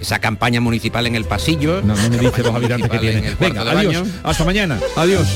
[0.00, 1.82] Esa campaña municipal en el pasillo.
[1.82, 3.34] No, no me dice los habitantes que tiene.
[3.38, 3.94] Venga, de adiós.
[4.02, 4.12] baño.
[4.24, 4.80] Hasta mañana.
[4.96, 5.28] Adiós.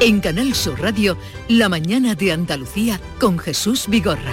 [0.00, 1.16] En Canal Sur Radio,
[1.48, 4.32] La mañana de Andalucía con Jesús Vigorra.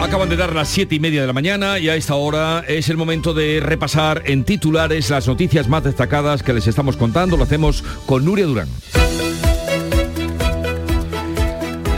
[0.00, 2.88] Acaban de dar las siete y media de la mañana y a esta hora es
[2.88, 7.36] el momento de repasar en titulares las noticias más destacadas que les estamos contando.
[7.36, 8.68] Lo hacemos con Nuria Durán.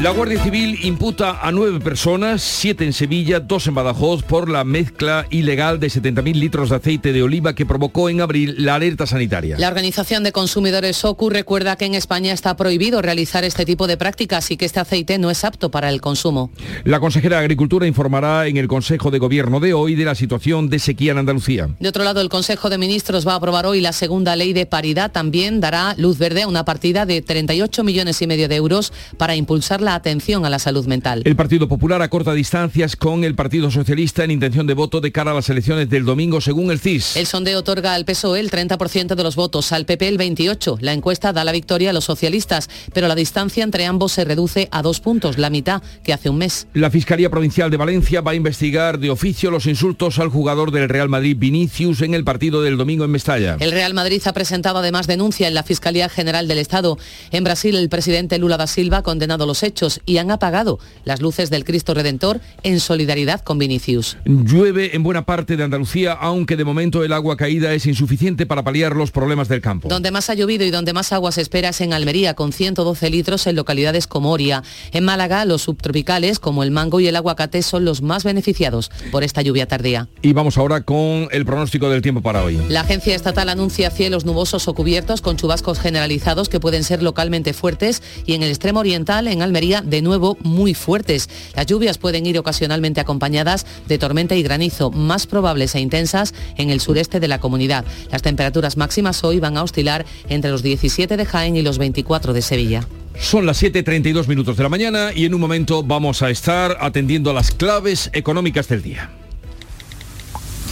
[0.03, 4.63] La Guardia Civil imputa a nueve personas, siete en Sevilla, dos en Badajoz, por la
[4.63, 9.07] mezcla ilegal de 70.000 litros de aceite de oliva que provocó en abril la alerta
[9.07, 9.57] sanitaria.
[9.59, 13.97] La Organización de Consumidores OCU recuerda que en España está prohibido realizar este tipo de
[13.97, 16.51] prácticas y que este aceite no es apto para el consumo.
[16.85, 20.69] La consejera de Agricultura informará en el Consejo de Gobierno de hoy de la situación
[20.69, 21.71] de sequía en Andalucía.
[21.81, 24.67] De otro lado, el Consejo de Ministros va a aprobar hoy la segunda ley de
[24.67, 25.11] paridad.
[25.11, 29.35] También dará luz verde a una partida de 38 millones y medio de euros para
[29.35, 31.22] impulsar la atención a la salud mental.
[31.25, 35.31] El Partido Popular acorta distancias con el Partido Socialista en intención de voto de cara
[35.31, 37.16] a las elecciones del domingo según el CIS.
[37.16, 40.79] El sondeo otorga al PSOE el 30% de los votos, al PP el 28%.
[40.81, 44.68] La encuesta da la victoria a los socialistas, pero la distancia entre ambos se reduce
[44.72, 46.66] a dos puntos, la mitad que hace un mes.
[46.75, 50.88] La Fiscalía Provincial de Valencia va a investigar de oficio los insultos al jugador del
[50.88, 53.57] Real Madrid Vinicius en el partido del domingo en Mestalla.
[53.61, 56.99] El Real Madrid ha presentado además denuncia en la Fiscalía General del Estado.
[57.31, 59.76] En Brasil, el presidente Lula da Silva ha condenado los hechos
[60.07, 64.17] y han apagado las luces del Cristo Redentor en solidaridad con Vinicius.
[64.25, 68.65] Llueve en buena parte de Andalucía, aunque de momento el agua caída es insuficiente para
[68.65, 69.89] paliar los problemas del campo.
[69.89, 73.11] Donde más ha llovido y donde más agua se espera es en Almería, con 112
[73.11, 74.62] litros en localidades como Oria.
[74.93, 79.25] En Málaga, los subtropicales, como el mango y el aguacate, son los más beneficiados por
[79.25, 80.09] esta lluvia tardía.
[80.23, 82.59] Y vamos ahora con el pronóstico del tiempo para hoy.
[82.71, 87.53] La agencia estatal anuncia cielos nubosos o cubiertos con chubascos generalizados que pueden ser localmente
[87.53, 91.29] fuertes y en el extremo oriental, en Almería, de nuevo muy fuertes.
[91.55, 96.71] Las lluvias pueden ir ocasionalmente acompañadas de tormenta y granizo, más probables e intensas en
[96.71, 97.85] el sureste de la comunidad.
[98.11, 102.33] Las temperaturas máximas hoy van a oscilar entre los 17 de Jaén y los 24
[102.33, 102.87] de Sevilla.
[103.19, 107.31] Son las 7.32 minutos de la mañana y en un momento vamos a estar atendiendo
[107.31, 109.11] a las claves económicas del día.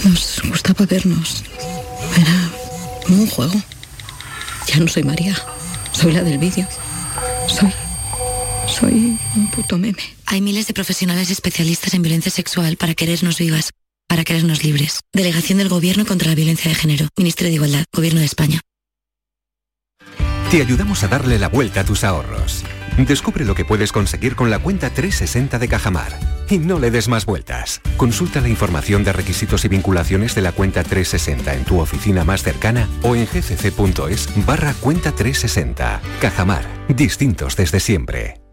[0.04, 1.42] Nos gustaba vernos.
[2.16, 2.50] Era
[3.06, 3.54] como un juego.
[4.68, 5.34] Ya no soy María.
[5.92, 6.66] Soy la del vídeo.
[7.48, 7.72] Soy.
[8.66, 10.02] Soy un puto meme.
[10.26, 13.70] Hay miles de profesionales especialistas en violencia sexual para querernos vivas,
[14.08, 15.00] para querernos libres.
[15.12, 17.08] Delegación del Gobierno contra la Violencia de Género.
[17.16, 17.84] Ministerio de Igualdad.
[17.92, 18.60] Gobierno de España.
[20.50, 22.64] Te ayudamos a darle la vuelta a tus ahorros.
[22.96, 26.18] Descubre lo que puedes conseguir con la cuenta 360 de Cajamar.
[26.48, 27.80] Y no le des más vueltas.
[27.96, 32.42] Consulta la información de requisitos y vinculaciones de la cuenta 360 en tu oficina más
[32.42, 36.00] cercana o en gcc.es barra cuenta 360.
[36.20, 36.64] Cajamar.
[36.88, 38.43] Distintos desde siempre.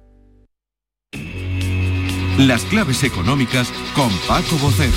[2.38, 4.92] Las claves económicas con Paco Bocero.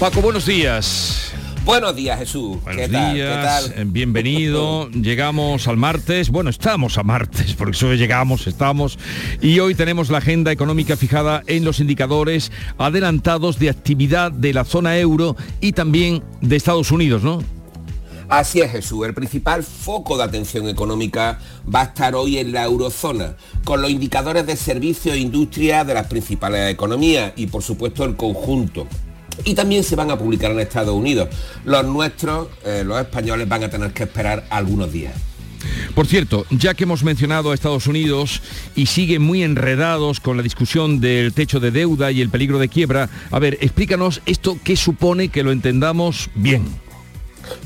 [0.00, 1.32] Paco, buenos días.
[1.64, 2.60] Buenos días, Jesús.
[2.64, 3.14] Buenos ¿Qué tal?
[3.14, 3.80] días, ¿Qué tal?
[3.80, 4.90] eh, bienvenido.
[4.92, 8.98] Llegamos al martes, bueno, estamos a martes, porque eso llegamos, estamos.
[9.40, 14.64] Y hoy tenemos la agenda económica fijada en los indicadores adelantados de actividad de la
[14.64, 17.44] zona euro y también de Estados Unidos, ¿no?
[18.28, 21.38] Así es Jesús, el principal foco de atención económica
[21.72, 25.94] va a estar hoy en la eurozona, con los indicadores de servicios e industria de
[25.94, 28.86] las principales economías y por supuesto el conjunto.
[29.44, 31.28] Y también se van a publicar en Estados Unidos.
[31.64, 35.14] Los nuestros, eh, los españoles, van a tener que esperar algunos días.
[35.94, 38.42] Por cierto, ya que hemos mencionado a Estados Unidos
[38.74, 42.68] y siguen muy enredados con la discusión del techo de deuda y el peligro de
[42.68, 46.64] quiebra, a ver, explícanos esto qué supone que lo entendamos bien.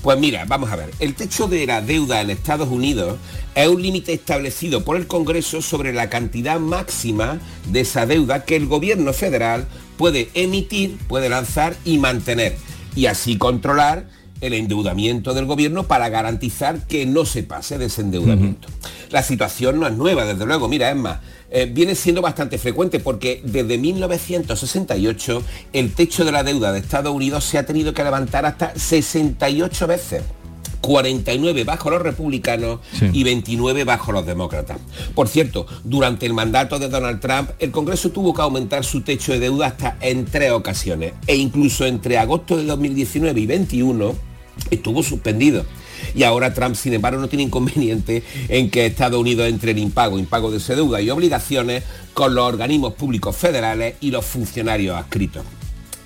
[0.02, 3.18] Pues mira, vamos a ver, el techo de la deuda en Estados Unidos
[3.54, 7.38] es un límite establecido por el Congreso sobre la cantidad máxima
[7.70, 9.66] de esa deuda que el gobierno federal
[9.96, 12.56] puede emitir, puede lanzar y mantener,
[12.94, 14.08] y así controlar
[14.40, 18.68] el endeudamiento del gobierno para garantizar que no se pase de ese endeudamiento.
[19.10, 21.20] La situación no es nueva, desde luego, mira, es más,
[21.50, 25.42] eh, viene siendo bastante frecuente porque desde 1968
[25.72, 29.86] el techo de la deuda de Estados Unidos se ha tenido que levantar hasta 68
[29.86, 30.22] veces.
[30.86, 32.78] 49 bajo los republicanos
[33.12, 34.78] y 29 bajo los demócratas.
[35.14, 39.32] Por cierto, durante el mandato de Donald Trump, el Congreso tuvo que aumentar su techo
[39.32, 44.14] de deuda hasta en tres ocasiones e incluso entre agosto de 2019 y 21
[44.70, 45.64] estuvo suspendido.
[46.14, 50.18] Y ahora Trump, sin embargo, no tiene inconveniente en que Estados Unidos entre en impago,
[50.18, 51.84] impago de su deuda y obligaciones
[52.14, 55.44] con los organismos públicos federales y los funcionarios adscritos.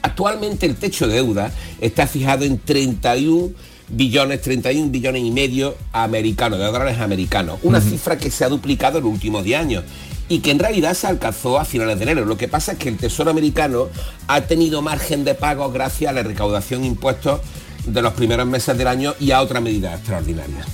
[0.03, 3.51] Actualmente el techo de deuda está fijado en 31
[3.91, 7.59] billones, 31 billones y medio americanos, de dólares americanos.
[7.62, 9.84] Una cifra que se ha duplicado en los últimos 10 años
[10.28, 12.24] y que en realidad se alcanzó a finales de enero.
[12.24, 13.88] Lo que pasa es que el Tesoro americano
[14.28, 17.41] ha tenido margen de pago gracias a la recaudación de impuestos
[17.87, 20.64] de los primeros meses del año y a otra medida extraordinaria.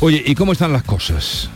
[0.00, 1.48] Oye, ¿y cómo están las cosas?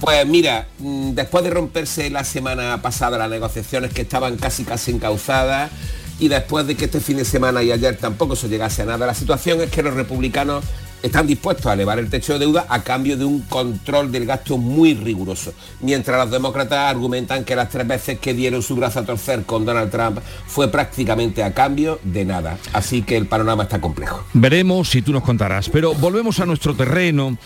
[0.00, 4.90] Pues mira, mm, después de romperse la semana pasada las negociaciones que estaban casi casi
[4.90, 5.70] encauzadas,
[6.18, 9.06] y después de que este fin de semana y ayer tampoco se llegase a nada,
[9.06, 10.64] la situación es que los republicanos
[11.02, 14.58] están dispuestos a elevar el techo de deuda a cambio de un control del gasto
[14.58, 19.04] muy riguroso, mientras los demócratas argumentan que las tres veces que dieron su brazo a
[19.04, 22.58] torcer con Donald Trump fue prácticamente a cambio de nada.
[22.72, 24.24] Así que el panorama está complejo.
[24.32, 27.36] Veremos si tú nos contarás, pero volvemos a nuestro terreno,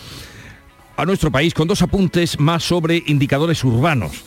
[0.95, 4.23] a nuestro país, con dos apuntes más sobre indicadores urbanos.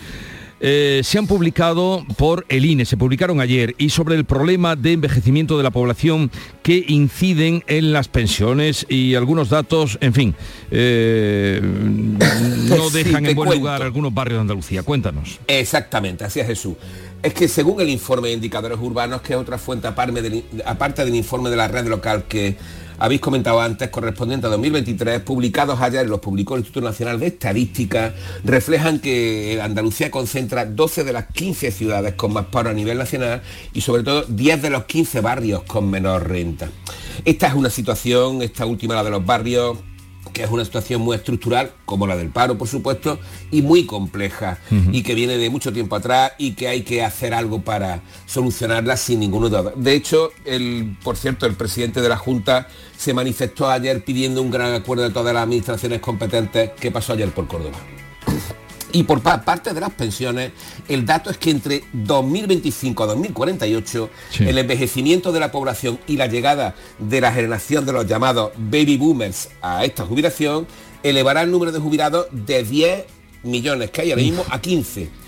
[0.61, 4.92] Eh, se han publicado por el INE, se publicaron ayer, y sobre el problema de
[4.92, 6.30] envejecimiento de la población
[6.62, 10.34] que inciden en las pensiones y algunos datos, en fin,
[10.70, 11.61] eh,
[12.68, 14.82] no dejan en buen lugar algunos barrios de Andalucía.
[14.82, 15.40] Cuéntanos.
[15.46, 16.74] Exactamente, así es Jesús.
[17.22, 21.04] Es que según el informe de indicadores urbanos, que es otra fuente aparte del, aparte
[21.04, 22.56] del informe de la red local que
[23.01, 28.14] habéis comentado antes, correspondiente a 2023, publicados ayer, los publicó el Instituto Nacional de Estadística,
[28.44, 33.42] reflejan que Andalucía concentra 12 de las 15 ciudades con más paro a nivel nacional
[33.72, 36.68] y sobre todo 10 de los 15 barrios con menor renta.
[37.24, 39.78] Esta es una situación, esta última la de los barrios,
[40.32, 43.18] que es una situación muy estructural, como la del paro, por supuesto,
[43.50, 44.58] y muy compleja,
[44.92, 48.96] y que viene de mucho tiempo atrás y que hay que hacer algo para solucionarla
[48.96, 49.72] sin ninguna duda.
[49.74, 54.50] De hecho, el, por cierto, el presidente de la Junta se manifestó ayer pidiendo un
[54.50, 57.78] gran acuerdo de todas las administraciones competentes que pasó ayer por Córdoba.
[58.93, 60.53] Y por parte de las pensiones,
[60.88, 64.11] el dato es que entre 2025 a 2048,
[64.41, 68.97] el envejecimiento de la población y la llegada de la generación de los llamados baby
[68.97, 70.66] boomers a esta jubilación,
[71.03, 73.05] elevará el número de jubilados de 10
[73.43, 75.20] millones que hay ahora mismo a 15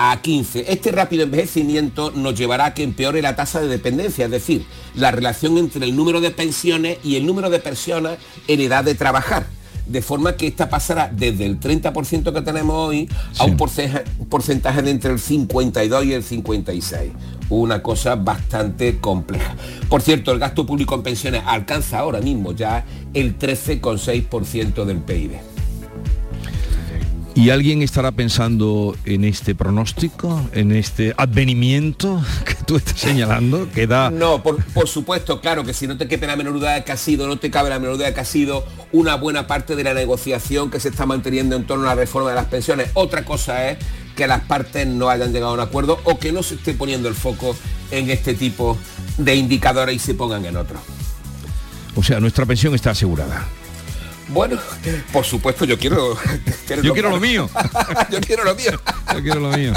[0.00, 0.66] a 15.
[0.68, 5.10] Este rápido envejecimiento nos llevará a que empeore la tasa de dependencia, es decir, la
[5.10, 9.57] relación entre el número de pensiones y el número de personas en edad de trabajar
[9.88, 13.08] de forma que esta pasará desde el 30% que tenemos hoy
[13.38, 17.12] a un porcentaje, de entre el 52 y el 56.
[17.50, 19.56] Una cosa bastante compleja.
[19.88, 22.84] Por cierto, el gasto público en pensiones alcanza ahora mismo ya
[23.14, 25.32] el 13,6% del PIB.
[27.34, 32.20] ¿Y alguien estará pensando en este pronóstico, en este advenimiento
[32.68, 34.10] tú estás señalando, que da...
[34.10, 36.98] No, por, supuesto, claro que si no te quepa la menor duda de que ha
[36.98, 39.84] sido, no te cabe la menor duda de que ha sido una buena parte de
[39.84, 42.90] la negociación que se está manteniendo en torno a la reforma de las pensiones.
[42.92, 43.78] Otra cosa es
[44.14, 47.08] que las partes no hayan llegado a un acuerdo o que no se esté poniendo
[47.08, 47.56] el foco
[47.90, 48.76] en este tipo
[49.16, 50.78] de indicadores y se pongan en otro.
[51.96, 53.46] O sea, nuestra pensión está asegurada.
[54.28, 54.58] Bueno,
[55.10, 56.18] por supuesto, yo quiero...
[56.82, 57.48] yo quiero lo mío.
[58.10, 58.78] yo quiero lo mío.
[59.14, 59.72] yo quiero lo mío.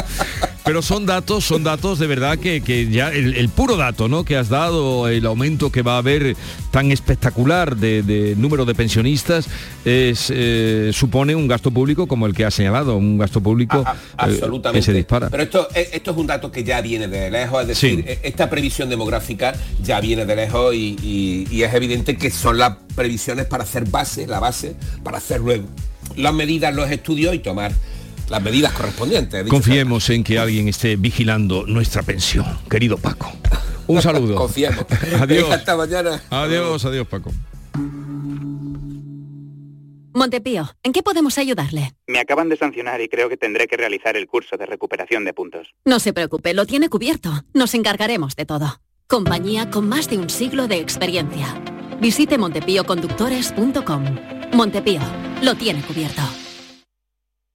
[0.63, 4.23] Pero son datos, son datos de verdad que, que ya el, el puro dato, ¿no?
[4.23, 6.35] Que has dado, el aumento que va a haber
[6.71, 9.47] tan espectacular de, de número de pensionistas,
[9.85, 13.95] es, eh, supone un gasto público como el que ha señalado, un gasto público A-
[14.17, 14.39] a- eh,
[14.73, 15.29] que se dispara.
[15.29, 18.17] Pero esto, eh, esto es un dato que ya viene de lejos, es decir, Sí.
[18.23, 19.53] esta previsión demográfica
[19.83, 23.85] ya viene de lejos y, y- y es evidente que son las previsiones para hacer
[23.89, 25.65] base, la base, para hacer luego
[26.17, 27.71] las medidas, los estudios y tomar
[28.31, 29.45] las medidas correspondientes.
[29.47, 33.31] Confiemos en que alguien esté vigilando nuestra pensión, querido Paco.
[33.87, 34.35] Un saludo.
[34.35, 34.85] Confiemos.
[35.19, 35.51] Adiós.
[35.51, 36.21] Hasta mañana.
[36.29, 37.31] Adiós, adiós Paco.
[40.13, 41.93] Montepío, ¿en qué podemos ayudarle?
[42.07, 45.33] Me acaban de sancionar y creo que tendré que realizar el curso de recuperación de
[45.33, 45.73] puntos.
[45.85, 47.31] No se preocupe, lo tiene cubierto.
[47.53, 48.81] Nos encargaremos de todo.
[49.07, 51.61] Compañía con más de un siglo de experiencia.
[51.99, 54.03] Visite montepíoconductores.com.
[54.53, 55.01] Montepío,
[55.41, 56.21] lo tiene cubierto.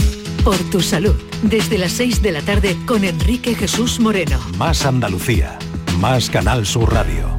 [0.45, 4.39] Por tu salud, desde las 6 de la tarde con Enrique Jesús Moreno.
[4.57, 5.59] Más Andalucía,
[5.99, 7.39] más Canal Sur Radio.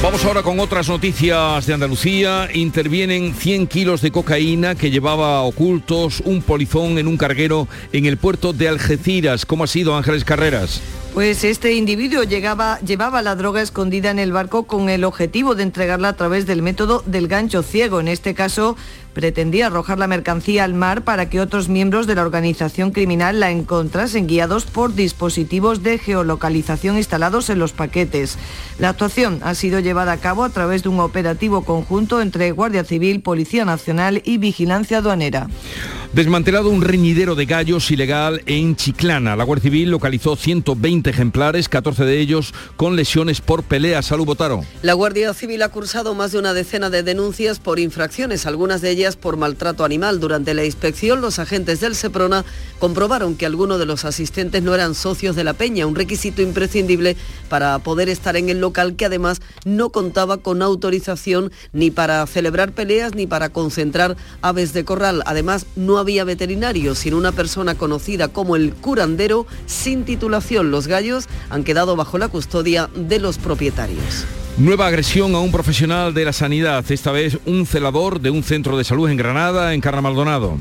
[0.00, 2.48] Vamos ahora con otras noticias de Andalucía.
[2.54, 8.16] Intervienen 100 kilos de cocaína que llevaba ocultos un polizón en un carguero en el
[8.16, 9.44] puerto de Algeciras.
[9.44, 10.80] ¿Cómo ha sido Ángeles Carreras?
[11.18, 16.10] Pues este individuo llevaba la droga escondida en el barco con el objetivo de entregarla
[16.10, 17.98] a través del método del gancho ciego.
[17.98, 18.76] En este caso,
[19.18, 23.50] pretendía arrojar la mercancía al mar para que otros miembros de la organización criminal la
[23.50, 28.38] encontrasen guiados por dispositivos de geolocalización instalados en los paquetes.
[28.78, 32.84] La actuación ha sido llevada a cabo a través de un operativo conjunto entre Guardia
[32.84, 35.48] Civil, Policía Nacional y Vigilancia Aduanera.
[36.12, 39.36] Desmantelado un reñidero de gallos ilegal en Chiclana.
[39.36, 44.00] La Guardia Civil localizó 120 ejemplares, 14 de ellos con lesiones por pelea.
[44.00, 44.64] Salud, Botaro.
[44.82, 48.90] La Guardia Civil ha cursado más de una decena de denuncias por infracciones, algunas de
[48.90, 50.20] ellas por maltrato animal.
[50.20, 52.44] Durante la inspección, los agentes del Seprona
[52.78, 57.16] comprobaron que algunos de los asistentes no eran socios de la peña, un requisito imprescindible
[57.48, 62.72] para poder estar en el local que además no contaba con autorización ni para celebrar
[62.72, 65.22] peleas ni para concentrar aves de corral.
[65.26, 70.70] Además, no había veterinario, sino una persona conocida como el curandero sin titulación.
[70.70, 74.24] Los gallos han quedado bajo la custodia de los propietarios.
[74.58, 78.76] Nueva agresión a un profesional de la sanidad, esta vez un celador de un centro
[78.76, 80.58] de salud en Granada, en Carra Maldonado.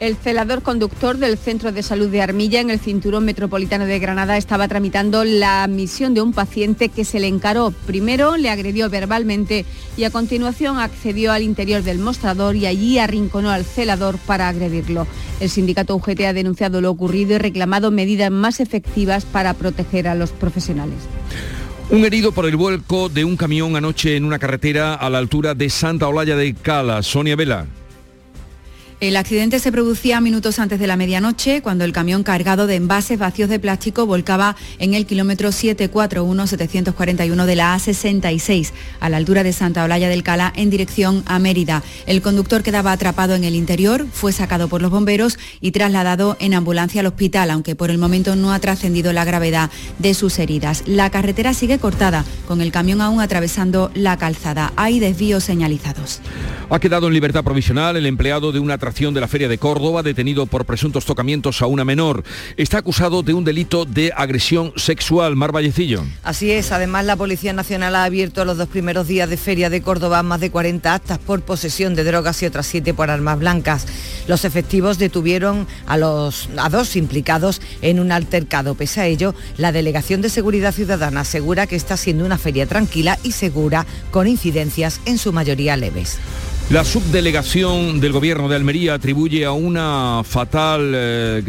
[0.00, 4.36] El celador conductor del Centro de Salud de Armilla en el Cinturón Metropolitano de Granada
[4.36, 7.72] estaba tramitando la admisión de un paciente que se le encaró.
[7.86, 9.64] Primero le agredió verbalmente
[9.96, 15.06] y a continuación accedió al interior del mostrador y allí arrinconó al celador para agredirlo.
[15.40, 20.14] El sindicato UGT ha denunciado lo ocurrido y reclamado medidas más efectivas para proteger a
[20.14, 20.98] los profesionales.
[21.92, 25.54] Un herido por el vuelco de un camión anoche en una carretera a la altura
[25.54, 27.02] de Santa Olalla de Cala.
[27.02, 27.66] Sonia Vela.
[29.02, 33.18] El accidente se producía minutos antes de la medianoche, cuando el camión cargado de envases
[33.18, 39.52] vacíos de plástico volcaba en el kilómetro 741-741 de la A66, a la altura de
[39.52, 41.82] Santa Olalla del Cala, en dirección a Mérida.
[42.06, 46.54] El conductor quedaba atrapado en el interior, fue sacado por los bomberos y trasladado en
[46.54, 50.84] ambulancia al hospital, aunque por el momento no ha trascendido la gravedad de sus heridas.
[50.86, 54.72] La carretera sigue cortada, con el camión aún atravesando la calzada.
[54.76, 56.20] Hay desvíos señalizados.
[56.70, 60.44] Ha quedado en libertad provisional el empleado de una de la Feria de Córdoba, detenido
[60.44, 62.24] por presuntos tocamientos a una menor.
[62.58, 65.34] Está acusado de un delito de agresión sexual.
[65.34, 66.04] Mar Vallecillo.
[66.22, 69.80] Así es, además la Policía Nacional ha abierto los dos primeros días de Feria de
[69.80, 73.86] Córdoba más de 40 actas por posesión de drogas y otras siete por armas blancas.
[74.28, 78.74] Los efectivos detuvieron a, los, a dos implicados en un altercado.
[78.74, 83.18] Pese a ello, la Delegación de Seguridad Ciudadana asegura que está siendo una feria tranquila
[83.22, 86.18] y segura, con incidencias en su mayoría leves.
[86.72, 91.42] La subdelegación del gobierno de Almería atribuye a una fatal eh,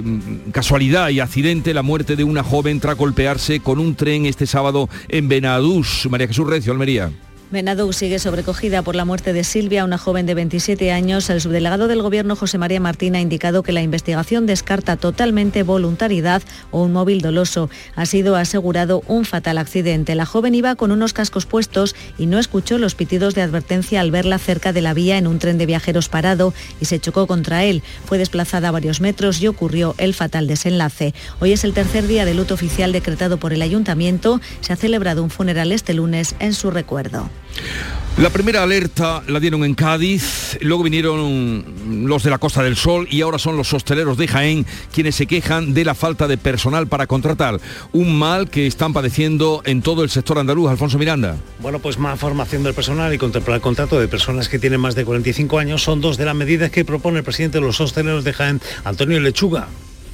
[0.52, 4.90] casualidad y accidente la muerte de una joven tras golpearse con un tren este sábado
[5.08, 6.10] en Benadús.
[6.12, 7.10] María Jesús Recio, Almería.
[7.54, 11.30] Benadou sigue sobrecogida por la muerte de Silvia, una joven de 27 años.
[11.30, 16.42] El subdelegado del Gobierno, José María Martín, ha indicado que la investigación descarta totalmente voluntariedad
[16.72, 17.70] o un móvil doloso.
[17.96, 20.16] Ha sido asegurado un fatal accidente.
[20.16, 24.10] La joven iba con unos cascos puestos y no escuchó los pitidos de advertencia al
[24.10, 27.66] verla cerca de la vía en un tren de viajeros parado y se chocó contra
[27.66, 27.84] él.
[28.06, 31.14] Fue desplazada varios metros y ocurrió el fatal desenlace.
[31.40, 34.42] Hoy es el tercer día de luto oficial decretado por el Ayuntamiento.
[34.62, 37.30] Se ha celebrado un funeral este lunes en su recuerdo.
[38.18, 41.66] La primera alerta la dieron en Cádiz, luego vinieron
[42.08, 45.26] los de la Costa del Sol y ahora son los hosteleros de Jaén quienes se
[45.26, 47.60] quejan de la falta de personal para contratar.
[47.92, 50.70] Un mal que están padeciendo en todo el sector andaluz.
[50.70, 51.38] Alfonso Miranda.
[51.60, 54.94] Bueno, pues más formación del personal y contemplar el contrato de personas que tienen más
[54.94, 58.24] de 45 años son dos de las medidas que propone el presidente de los hosteleros
[58.24, 59.68] de Jaén, Antonio Lechuga.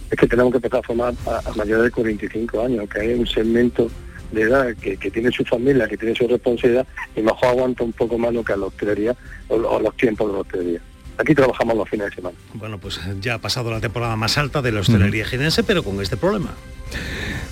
[0.09, 3.27] Es que tenemos que empezar a formar a, mayores de 45 años, que hay un
[3.27, 3.91] segmento
[4.31, 8.17] de edad que, tiene su familia, que tiene su responsabilidad y mejor aguanta un poco
[8.17, 9.15] más lo que a la hostelería
[9.47, 10.81] o, los tiempos de la hostelería.
[11.19, 12.37] Aquí trabajamos los fines de semana.
[12.53, 15.63] Bueno, pues ya ha pasado la temporada más alta de la hostelería mm.
[15.67, 16.55] pero con este problema.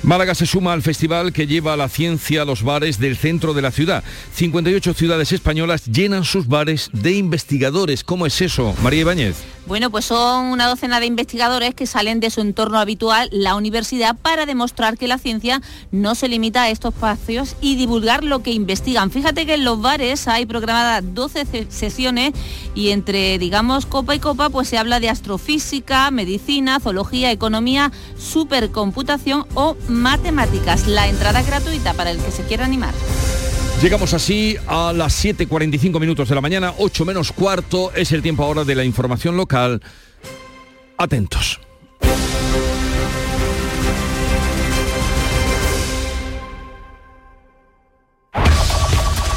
[0.03, 3.61] Málaga se suma al festival que lleva la ciencia a los bares del centro de
[3.61, 4.03] la ciudad.
[4.34, 8.03] 58 ciudades españolas llenan sus bares de investigadores.
[8.03, 9.36] ¿Cómo es eso, María Ibáñez?
[9.65, 14.15] Bueno, pues son una docena de investigadores que salen de su entorno habitual, la universidad,
[14.15, 15.61] para demostrar que la ciencia
[15.91, 19.11] no se limita a estos espacios y divulgar lo que investigan.
[19.11, 22.32] Fíjate que en los bares hay programadas 12 sesiones
[22.76, 23.57] y entre, digamos,
[23.88, 30.88] copa y copa, pues se habla de astrofísica, medicina, zoología, economía, supercomputación o matemáticas.
[30.88, 32.93] La entrada gratuita para el que se quiera animar.
[33.82, 38.43] Llegamos así a las 7.45 minutos de la mañana, 8 menos cuarto, es el tiempo
[38.43, 39.82] ahora de la información local.
[40.97, 41.66] Atentos.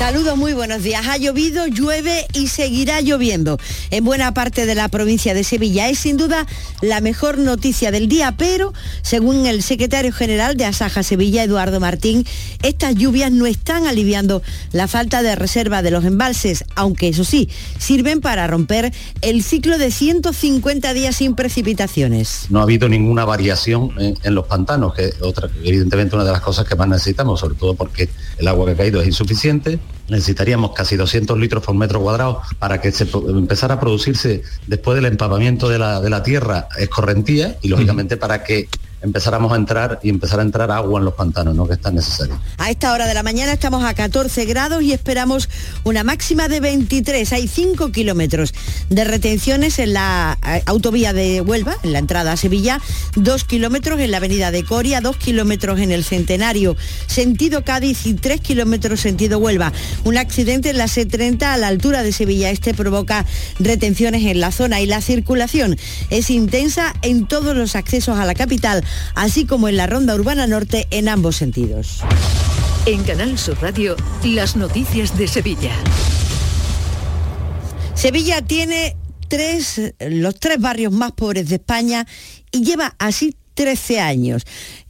[0.00, 1.06] Saludos, muy buenos días.
[1.08, 3.58] Ha llovido, llueve y seguirá lloviendo
[3.90, 5.90] en buena parte de la provincia de Sevilla.
[5.90, 6.46] Es sin duda
[6.80, 8.72] la mejor noticia del día, pero
[9.02, 12.24] según el secretario general de Asaja Sevilla, Eduardo Martín,
[12.62, 14.40] estas lluvias no están aliviando
[14.72, 19.76] la falta de reserva de los embalses, aunque eso sí, sirven para romper el ciclo
[19.76, 22.46] de 150 días sin precipitaciones.
[22.48, 26.66] No ha habido ninguna variación en, los pantanos, que otra, evidentemente una de las cosas
[26.66, 29.78] que más necesitamos, sobre todo porque el agua que ha caído es insuficiente
[30.08, 35.06] necesitaríamos casi 200 litros por metro cuadrado para que se empezara a producirse después del
[35.06, 38.68] empapamiento de la, de la tierra escorrentía y lógicamente para que
[39.02, 41.66] empezáramos a entrar y empezar a entrar agua en los pantanos, ¿no?
[41.66, 42.38] que es tan necesario.
[42.58, 45.48] A esta hora de la mañana estamos a 14 grados y esperamos
[45.84, 47.32] una máxima de 23.
[47.32, 48.54] Hay 5 kilómetros
[48.90, 52.80] de retenciones en la eh, autovía de Huelva, en la entrada a Sevilla,
[53.16, 56.76] 2 kilómetros en la avenida de Coria, 2 kilómetros en el Centenario,
[57.06, 59.72] sentido Cádiz y 3 kilómetros sentido Huelva.
[60.04, 62.50] Un accidente en la C30 a la altura de Sevilla.
[62.50, 63.24] Este provoca
[63.58, 65.76] retenciones en la zona y la circulación
[66.10, 68.84] es intensa en todos los accesos a la capital
[69.14, 72.00] así como en la ronda urbana norte en ambos sentidos.
[72.86, 75.72] En Canal Sur Radio, las noticias de Sevilla.
[77.94, 78.96] Sevilla tiene
[79.28, 82.06] tres, los tres barrios más pobres de España
[82.50, 84.46] y lleva así 13 años.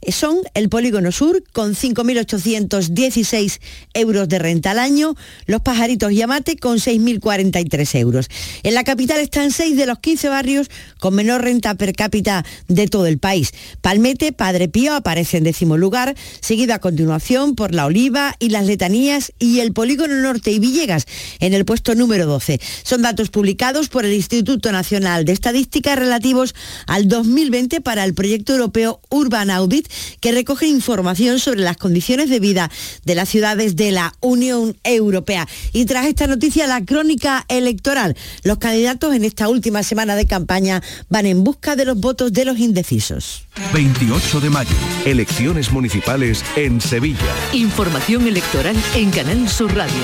[0.07, 3.59] Son el Polígono Sur con 5.816
[3.93, 5.15] euros de renta al año,
[5.45, 8.29] Los Pajaritos y Amate con 6.043 euros.
[8.63, 12.87] En la capital están seis de los 15 barrios con menor renta per cápita de
[12.87, 13.51] todo el país.
[13.81, 18.65] Palmete, Padre Pío aparece en décimo lugar, seguido a continuación por La Oliva y Las
[18.65, 21.05] Letanías y el Polígono Norte y Villegas
[21.41, 22.59] en el puesto número 12.
[22.83, 26.55] Son datos publicados por el Instituto Nacional de Estadística relativos
[26.87, 29.87] al 2020 para el proyecto europeo Urban Audit
[30.19, 32.69] que recoge información sobre las condiciones de vida
[33.05, 35.47] de las ciudades de la Unión Europea.
[35.73, 38.15] Y tras esta noticia, la crónica electoral.
[38.43, 42.45] Los candidatos en esta última semana de campaña van en busca de los votos de
[42.45, 43.47] los indecisos.
[43.73, 47.19] 28 de mayo, elecciones municipales en Sevilla.
[47.53, 49.95] Información electoral en Canal Sur Radio.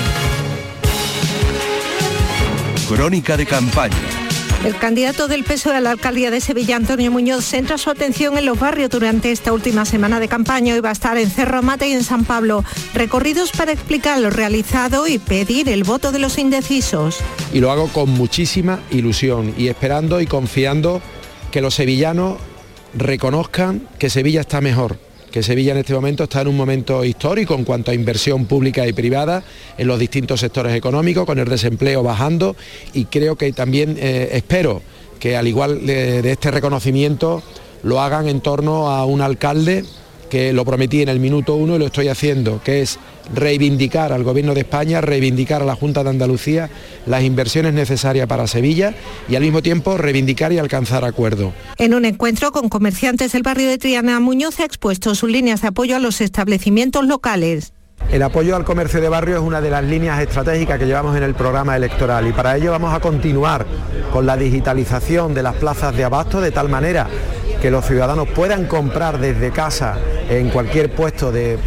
[2.88, 4.17] Crónica de campaña
[4.64, 8.46] el candidato del peso de la alcaldía de Sevilla, Antonio Muñoz, centra su atención en
[8.46, 10.74] los barrios durante esta última semana de campaña.
[10.74, 12.64] Hoy va a estar en Cerro Mate y en San Pablo.
[12.94, 17.18] Recorridos para explicar lo realizado y pedir el voto de los indecisos.
[17.52, 21.00] Y lo hago con muchísima ilusión y esperando y confiando
[21.50, 22.38] que los sevillanos
[22.94, 24.98] reconozcan que Sevilla está mejor
[25.30, 28.86] que Sevilla en este momento está en un momento histórico en cuanto a inversión pública
[28.86, 29.42] y privada
[29.76, 32.56] en los distintos sectores económicos, con el desempleo bajando
[32.92, 34.82] y creo que también eh, espero
[35.18, 37.42] que al igual de, este reconocimiento
[37.82, 39.84] lo hagan en torno a un alcalde
[40.28, 42.98] que lo prometí en el minuto uno y lo estoy haciendo, que es
[43.34, 46.70] reivindicar al Gobierno de España, reivindicar a la Junta de Andalucía
[47.06, 48.94] las inversiones necesarias para Sevilla
[49.28, 51.52] y al mismo tiempo reivindicar y alcanzar acuerdo.
[51.76, 55.68] En un encuentro con comerciantes del barrio de Triana, Muñoz ha expuesto sus líneas de
[55.68, 57.72] apoyo a los establecimientos locales.
[58.12, 61.24] El apoyo al comercio de barrio es una de las líneas estratégicas que llevamos en
[61.24, 63.66] el programa electoral y para ello vamos a continuar
[64.12, 67.06] con la digitalización de las plazas de abasto de tal manera
[67.60, 69.96] que los ciudadanos puedan comprar desde casa
[70.28, 71.58] en cualquier puesto de,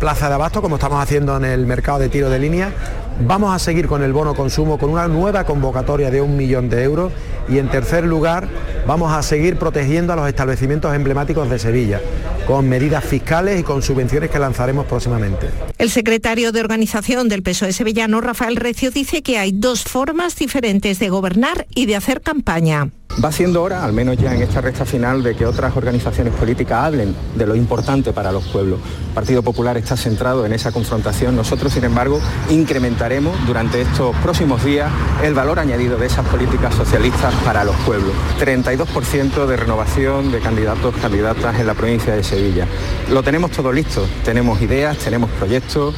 [0.00, 2.72] plaza de abasto, como estamos haciendo en el mercado de tiro de línea.
[3.20, 6.82] Vamos a seguir con el bono consumo con una nueva convocatoria de un millón de
[6.84, 7.12] euros
[7.48, 8.48] y en tercer lugar
[8.86, 12.00] vamos a seguir protegiendo a los establecimientos emblemáticos de Sevilla
[12.46, 15.48] con medidas fiscales y con subvenciones que lanzaremos próximamente.
[15.76, 20.98] El secretario de organización del PSOE sevillano, Rafael Recio, dice que hay dos formas diferentes
[20.98, 22.88] de gobernar y de hacer campaña.
[23.24, 26.84] Va siendo hora, al menos ya en esta recta final, de que otras organizaciones políticas
[26.84, 28.78] hablen de lo importante para los pueblos.
[29.08, 31.34] El Partido Popular está centrado en esa confrontación.
[31.34, 34.92] Nosotros, sin embargo, incrementaremos durante estos próximos días
[35.24, 38.12] el valor añadido de esas políticas socialistas para los pueblos.
[38.38, 42.68] 32% de renovación de candidatos, candidatas en la provincia de Sevilla.
[43.10, 44.06] Lo tenemos todo listo.
[44.24, 45.96] Tenemos ideas, tenemos proyectos.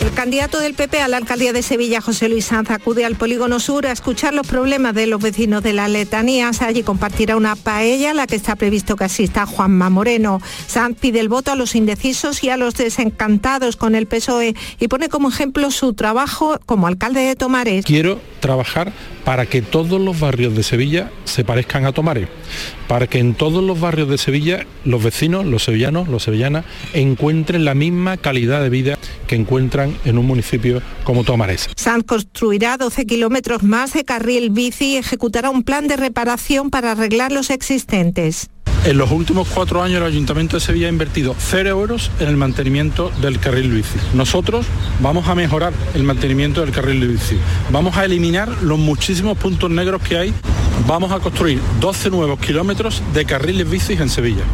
[0.00, 3.60] El candidato del PP a la alcaldía de Sevilla, José Luis Sanz, acude al Polígono
[3.60, 6.62] Sur a escuchar los problemas de los vecinos de las letanías.
[6.62, 10.40] Allí compartirá una paella a la que está previsto que asista Juanma Moreno.
[10.66, 14.88] Sanz pide el voto a los indecisos y a los desencantados con el PSOE y
[14.88, 17.84] pone como ejemplo su trabajo como alcalde de Tomares.
[17.84, 18.94] Quiero trabajar
[19.24, 22.28] para que todos los barrios de Sevilla se parezcan a Tomares,
[22.90, 27.64] para que en todos los barrios de Sevilla los vecinos, los sevillanos, los sevillanas, encuentren
[27.64, 31.68] la misma calidad de vida que encuentran en un municipio como Tomares.
[31.76, 36.90] Sanz construirá 12 kilómetros más de carril bici y ejecutará un plan de reparación para
[36.90, 38.50] arreglar los existentes.
[38.82, 42.38] En los últimos cuatro años el Ayuntamiento de Sevilla ha invertido cero euros en el
[42.38, 43.98] mantenimiento del carril bici.
[44.14, 44.64] Nosotros
[45.00, 47.36] vamos a mejorar el mantenimiento del carril bici.
[47.70, 50.34] Vamos a eliminar los muchísimos puntos negros que hay.
[50.86, 54.44] Vamos a construir 12 nuevos kilómetros de carriles bici en Sevilla.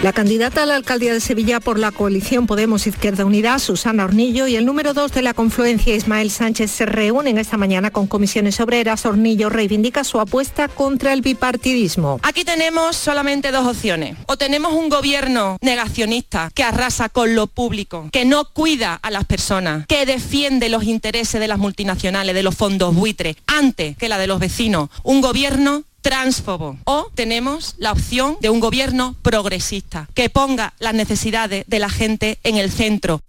[0.00, 4.46] La candidata a la alcaldía de Sevilla por la coalición Podemos Izquierda Unida, Susana Hornillo,
[4.46, 8.60] y el número dos de la confluencia, Ismael Sánchez, se reúnen esta mañana con comisiones
[8.60, 9.04] obreras.
[9.04, 12.20] Hornillo reivindica su apuesta contra el bipartidismo.
[12.22, 14.16] Aquí tenemos solamente dos opciones.
[14.28, 19.24] O tenemos un gobierno negacionista que arrasa con lo público, que no cuida a las
[19.24, 24.18] personas, que defiende los intereses de las multinacionales, de los fondos buitres, antes que la
[24.18, 24.90] de los vecinos.
[25.02, 26.78] Un gobierno transfobo.
[26.84, 32.38] O tenemos la opción de un gobierno progresista, que ponga las necesidades de la gente
[32.44, 33.20] en el centro.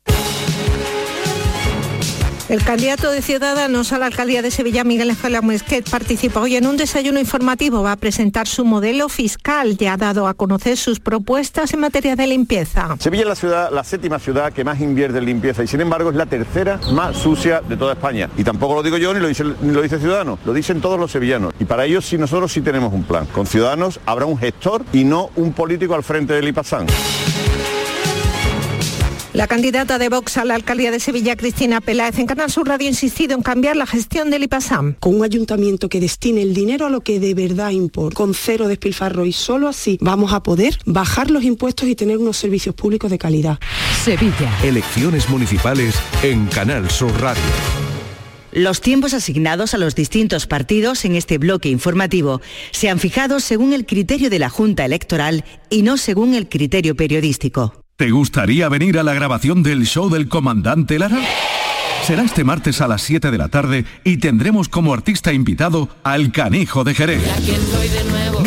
[2.50, 6.66] El candidato de Ciudadanos a la alcaldía de Sevilla, Miguel Ángel Mezquet, participa hoy en
[6.66, 7.84] un desayuno informativo.
[7.84, 9.78] Va a presentar su modelo fiscal.
[9.78, 12.96] Ya ha dado a conocer sus propuestas en materia de limpieza.
[13.00, 16.10] Sevilla es la ciudad, la séptima ciudad que más invierte en limpieza y sin embargo
[16.10, 18.32] es la tercera más sucia de toda España.
[18.36, 21.12] Y tampoco lo digo yo ni lo dice, lo dice Ciudadanos, lo dicen todos los
[21.12, 21.54] sevillanos.
[21.60, 23.28] Y para ello sí nosotros sí tenemos un plan.
[23.28, 26.88] Con Ciudadanos habrá un gestor y no un político al frente del IPASAN.
[29.40, 32.88] La candidata de Vox a la alcaldía de Sevilla, Cristina Peláez, en Canal Sur Radio
[32.88, 34.96] ha insistido en cambiar la gestión del IPASAM.
[35.00, 38.68] Con un ayuntamiento que destine el dinero a lo que de verdad importa, con cero
[38.68, 43.10] despilfarro y solo así vamos a poder bajar los impuestos y tener unos servicios públicos
[43.10, 43.60] de calidad.
[44.04, 44.52] Sevilla.
[44.62, 47.42] Elecciones municipales en Canal Sur Radio.
[48.52, 53.72] Los tiempos asignados a los distintos partidos en este bloque informativo se han fijado según
[53.72, 57.79] el criterio de la Junta Electoral y no según el criterio periodístico.
[58.00, 61.20] ¿Te gustaría venir a la grabación del show del comandante Lara?
[62.02, 66.32] Será este martes a las 7 de la tarde y tendremos como artista invitado al
[66.32, 67.22] Canijo de Jerez.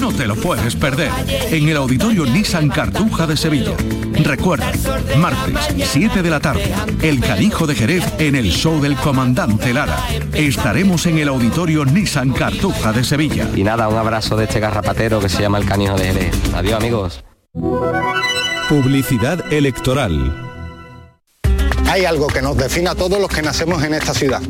[0.01, 1.11] No te lo puedes perder
[1.51, 3.73] en el auditorio Nissan Cartuja de Sevilla.
[4.25, 4.73] Recuerda,
[5.19, 6.73] martes 7 de la tarde,
[7.03, 9.99] el Canijo de Jerez en el show del comandante Lara.
[10.33, 13.51] Estaremos en el auditorio Nissan Cartuja de Sevilla.
[13.55, 16.55] Y nada, un abrazo de este garrapatero que se llama el Canijo de Jerez.
[16.55, 17.23] Adiós amigos.
[18.73, 20.52] Publicidad electoral.
[21.93, 24.41] Hay algo que nos define a todos los que nacemos en esta ciudad.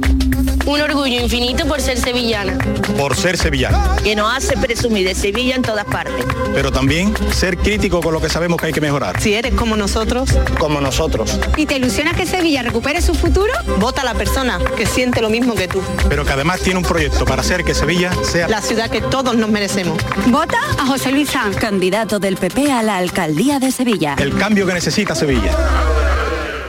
[0.65, 2.57] Un orgullo infinito por ser sevillana.
[2.97, 3.97] Por ser sevillana.
[4.05, 6.25] Que nos hace presumir de Sevilla en todas partes.
[6.55, 9.21] Pero también ser crítico con lo que sabemos que hay que mejorar.
[9.21, 10.31] Si eres como nosotros.
[10.57, 11.37] Como nosotros.
[11.57, 13.53] ¿Y te ilusiona que Sevilla recupere su futuro?
[13.81, 15.83] Vota a la persona que siente lo mismo que tú.
[16.09, 19.35] Pero que además tiene un proyecto para hacer que Sevilla sea la ciudad que todos
[19.37, 19.99] nos merecemos.
[20.27, 24.15] Vota a José Luis Sanz, candidato del PP a la alcaldía de Sevilla.
[24.17, 25.51] El cambio que necesita Sevilla.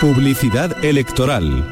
[0.00, 1.64] Publicidad electoral.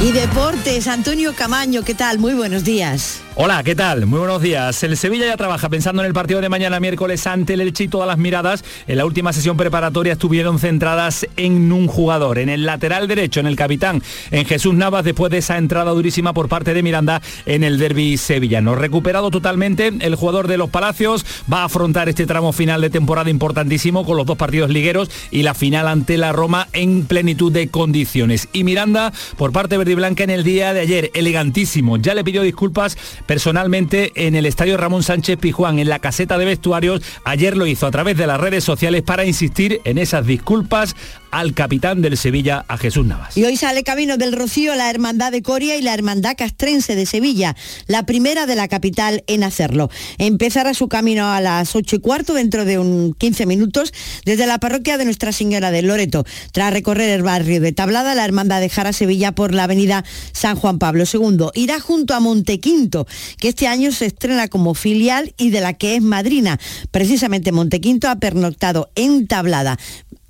[0.00, 2.20] Y deportes, Antonio Camaño, ¿qué tal?
[2.20, 3.22] Muy buenos días.
[3.42, 4.04] Hola, ¿qué tal?
[4.04, 4.82] Muy buenos días.
[4.82, 7.88] El Sevilla ya trabaja pensando en el partido de mañana miércoles ante el Elche y
[7.88, 12.66] todas las miradas en la última sesión preparatoria estuvieron centradas en un jugador, en el
[12.66, 16.74] lateral derecho, en el capitán, en Jesús Navas después de esa entrada durísima por parte
[16.74, 18.74] de Miranda en el derby sevillano.
[18.74, 23.30] Recuperado totalmente, el jugador de los Palacios va a afrontar este tramo final de temporada
[23.30, 27.68] importantísimo con los dos partidos ligueros y la final ante la Roma en plenitud de
[27.68, 28.50] condiciones.
[28.52, 32.22] Y Miranda, por parte verde y blanca en el día de ayer, elegantísimo, ya le
[32.22, 32.98] pidió disculpas
[33.30, 37.00] personalmente en el estadio Ramón Sánchez Pijuán, en la caseta de vestuarios.
[37.22, 40.96] Ayer lo hizo a través de las redes sociales para insistir en esas disculpas
[41.30, 43.36] al capitán del Sevilla, a Jesús Navas.
[43.36, 47.06] Y hoy sale camino del Rocío la Hermandad de Coria y la Hermandad Castrense de
[47.06, 47.56] Sevilla,
[47.86, 49.90] la primera de la capital en hacerlo.
[50.18, 53.92] Empezará su camino a las 8 y cuarto dentro de un 15 minutos
[54.24, 56.24] desde la parroquia de Nuestra Señora del Loreto.
[56.52, 60.78] Tras recorrer el barrio de Tablada, la Hermandad dejará Sevilla por la avenida San Juan
[60.78, 61.48] Pablo II.
[61.54, 63.06] Irá junto a Montequinto,
[63.38, 66.58] que este año se estrena como filial y de la que es madrina.
[66.90, 69.78] Precisamente Montequinto ha pernoctado en Tablada.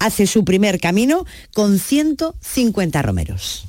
[0.01, 3.66] Hace su primer camino con 150 romeros.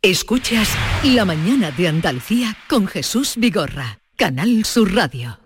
[0.00, 0.70] Escuchas
[1.04, 5.45] La mañana de Andalucía con Jesús Vigorra, Canal Sur Radio.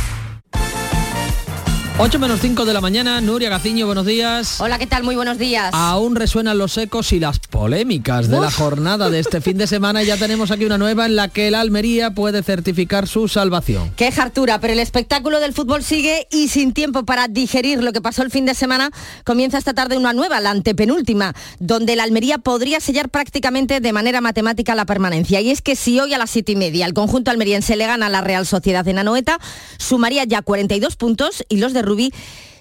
[1.99, 4.59] 8 menos 5 de la mañana, Nuria Gaciño, buenos días.
[4.59, 5.03] Hola, ¿qué tal?
[5.03, 5.69] Muy buenos días.
[5.71, 10.01] Aún resuenan los ecos y las polémicas de la jornada de este fin de semana
[10.01, 13.91] y ya tenemos aquí una nueva en la que el Almería puede certificar su salvación.
[13.97, 18.01] Qué hartura, pero el espectáculo del fútbol sigue y sin tiempo para digerir lo que
[18.01, 18.89] pasó el fin de semana,
[19.23, 24.21] comienza esta tarde una nueva, la antepenúltima, donde el Almería podría sellar prácticamente de manera
[24.21, 25.39] matemática la permanencia.
[25.41, 28.07] Y es que si hoy a las siete y media el conjunto almeriense le gana
[28.07, 29.37] a la Real Sociedad en Anoeta,
[29.77, 32.13] sumaría ya 42 puntos y los de Rubí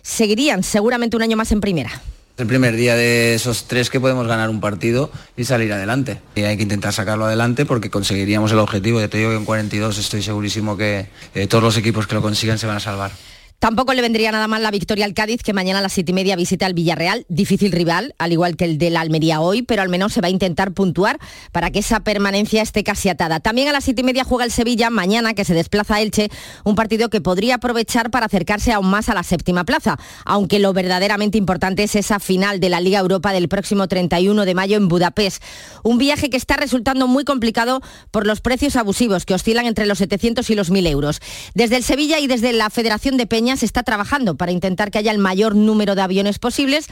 [0.03, 2.03] seguirían seguramente un año más en primera.
[2.37, 6.21] El primer día de esos tres que podemos ganar un partido y salir adelante.
[6.35, 8.99] Y hay que intentar sacarlo adelante porque conseguiríamos el objetivo.
[8.99, 12.23] Ya te digo que en 42 estoy segurísimo que eh, todos los equipos que lo
[12.23, 13.13] consigan se van a salvar.
[13.61, 16.15] Tampoco le vendría nada mal la victoria al Cádiz, que mañana a las siete y
[16.15, 17.27] media visita al Villarreal.
[17.29, 20.29] Difícil rival, al igual que el de la Almería hoy, pero al menos se va
[20.29, 21.19] a intentar puntuar
[21.53, 23.39] para que esa permanencia esté casi atada.
[23.41, 26.31] También a las siete y media juega el Sevilla, mañana que se desplaza a Elche,
[26.65, 30.73] un partido que podría aprovechar para acercarse aún más a la séptima plaza, aunque lo
[30.73, 34.89] verdaderamente importante es esa final de la Liga Europa del próximo 31 de mayo en
[34.89, 35.43] Budapest.
[35.83, 39.99] Un viaje que está resultando muy complicado por los precios abusivos, que oscilan entre los
[39.99, 41.21] 700 y los 1.000 euros.
[41.53, 44.99] Desde el Sevilla y desde la Federación de Peña se está trabajando para intentar que
[44.99, 46.89] haya el mayor número de aviones posibles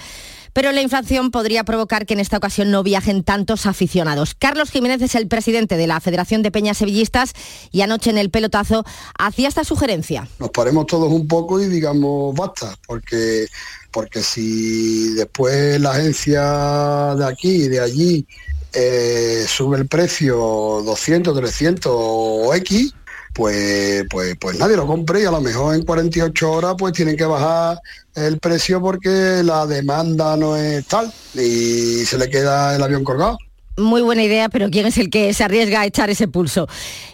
[0.53, 4.35] pero la inflación podría provocar que en esta ocasión no viajen tantos aficionados.
[4.35, 7.33] Carlos Jiménez es el presidente de la Federación de Peñas Sevillistas
[7.71, 8.85] y anoche en el pelotazo
[9.19, 10.27] hacía esta sugerencia.
[10.39, 13.47] Nos paremos todos un poco y digamos basta, porque,
[13.91, 18.27] porque si después la agencia de aquí y de allí
[18.73, 22.95] eh, sube el precio 200, 300 o X,
[23.39, 27.17] pues, pues, pues nadie lo compre y a lo mejor en 48 horas pues tienen
[27.17, 27.79] que bajar
[28.17, 33.39] el precio porque la demanda no es tal y se le queda el avión colgado.
[33.79, 36.67] Muy buena idea, pero ¿quién es el que se arriesga a echar ese pulso?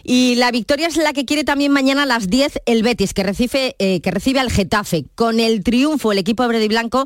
[0.03, 3.21] Y la victoria es la que quiere también mañana a las 10 el Betis, que
[3.21, 5.05] recibe, eh, que recibe al Getafe.
[5.13, 7.05] Con el triunfo el equipo verde y blanco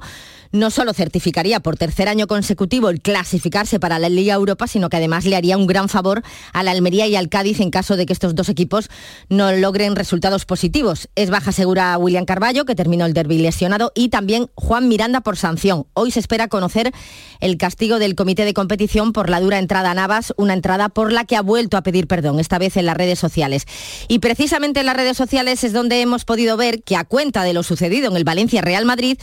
[0.51, 4.97] no solo certificaría por tercer año consecutivo el clasificarse para la Liga Europa, sino que
[4.97, 8.05] además le haría un gran favor a la Almería y al Cádiz en caso de
[8.05, 8.89] que estos dos equipos
[9.29, 11.09] no logren resultados positivos.
[11.15, 15.37] Es baja segura William Carballo, que terminó el derby lesionado, y también Juan Miranda por
[15.37, 15.85] sanción.
[15.93, 16.91] Hoy se espera conocer
[17.39, 21.11] el castigo del comité de competición por la dura entrada a Navas, una entrada por
[21.11, 23.65] la que ha vuelto a pedir perdón, esta vez en las redes sociales.
[24.07, 27.53] Y precisamente en las redes sociales es donde hemos podido ver que a cuenta de
[27.53, 29.17] lo sucedido en el Valencia Real Madrid,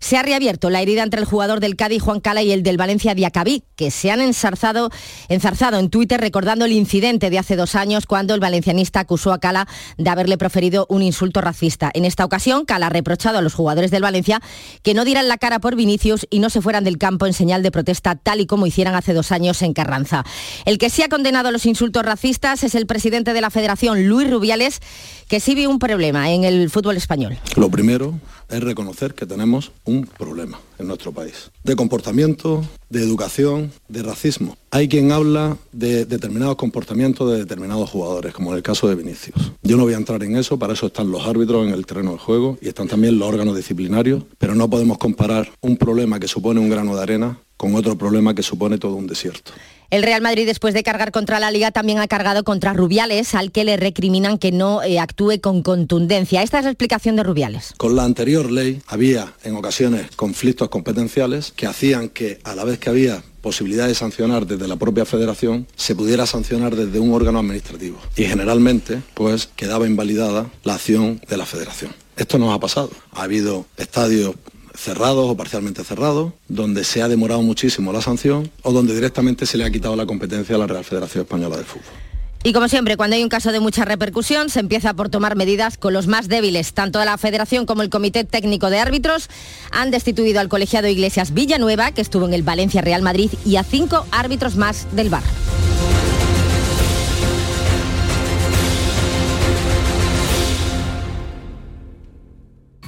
[0.00, 2.78] se ha reabierto la herida entre el jugador del Cádiz Juan Cala y el del
[2.78, 4.90] Valencia Diacabí, que se han enzarzado,
[5.28, 9.38] enzarzado en Twitter recordando el incidente de hace dos años cuando el valencianista acusó a
[9.38, 9.68] Cala
[9.98, 11.90] de haberle proferido un insulto racista.
[11.92, 14.40] En esta ocasión, Cala ha reprochado a los jugadores del Valencia
[14.82, 17.62] que no dieran la cara por Vinicius y no se fueran del campo en señal
[17.62, 20.24] de protesta tal y como hicieran hace dos años en Carranza.
[20.64, 24.28] El que sí ha condenado los insultos racistas es el presidente de la Federación, Luis
[24.28, 24.80] Rubiales,
[25.28, 27.36] que sí un problema en el fútbol español.
[27.56, 28.18] Lo primero
[28.48, 34.56] es reconocer que tenemos un problema en nuestro país, de comportamiento, de educación, de racismo.
[34.70, 39.52] Hay quien habla de determinados comportamientos de determinados jugadores, como en el caso de Vinicius.
[39.62, 42.12] Yo no voy a entrar en eso, para eso están los árbitros en el terreno
[42.12, 46.28] de juego y están también los órganos disciplinarios, pero no podemos comparar un problema que
[46.28, 49.52] supone un grano de arena con otro problema que supone todo un desierto.
[49.90, 53.52] El Real Madrid, después de cargar contra la Liga, también ha cargado contra Rubiales, al
[53.52, 56.42] que le recriminan que no eh, actúe con contundencia.
[56.42, 57.74] Esta es la explicación de Rubiales.
[57.76, 62.78] Con la anterior ley había en ocasiones conflictos competenciales que hacían que a la vez
[62.78, 67.40] que había posibilidad de sancionar desde la propia federación, se pudiera sancionar desde un órgano
[67.40, 67.98] administrativo.
[68.16, 71.94] Y generalmente, pues, quedaba invalidada la acción de la federación.
[72.16, 72.90] Esto nos ha pasado.
[73.12, 74.34] Ha habido estadios
[74.80, 79.58] cerrados o parcialmente cerrados, donde se ha demorado muchísimo la sanción o donde directamente se
[79.58, 81.84] le ha quitado la competencia a la Real Federación Española de Fútbol.
[82.42, 85.76] Y como siempre, cuando hay un caso de mucha repercusión, se empieza por tomar medidas
[85.76, 86.72] con los más débiles.
[86.72, 89.28] Tanto la Federación como el Comité Técnico de Árbitros
[89.70, 93.62] han destituido al colegiado Iglesias Villanueva, que estuvo en el Valencia Real Madrid, y a
[93.62, 95.22] cinco árbitros más del bar.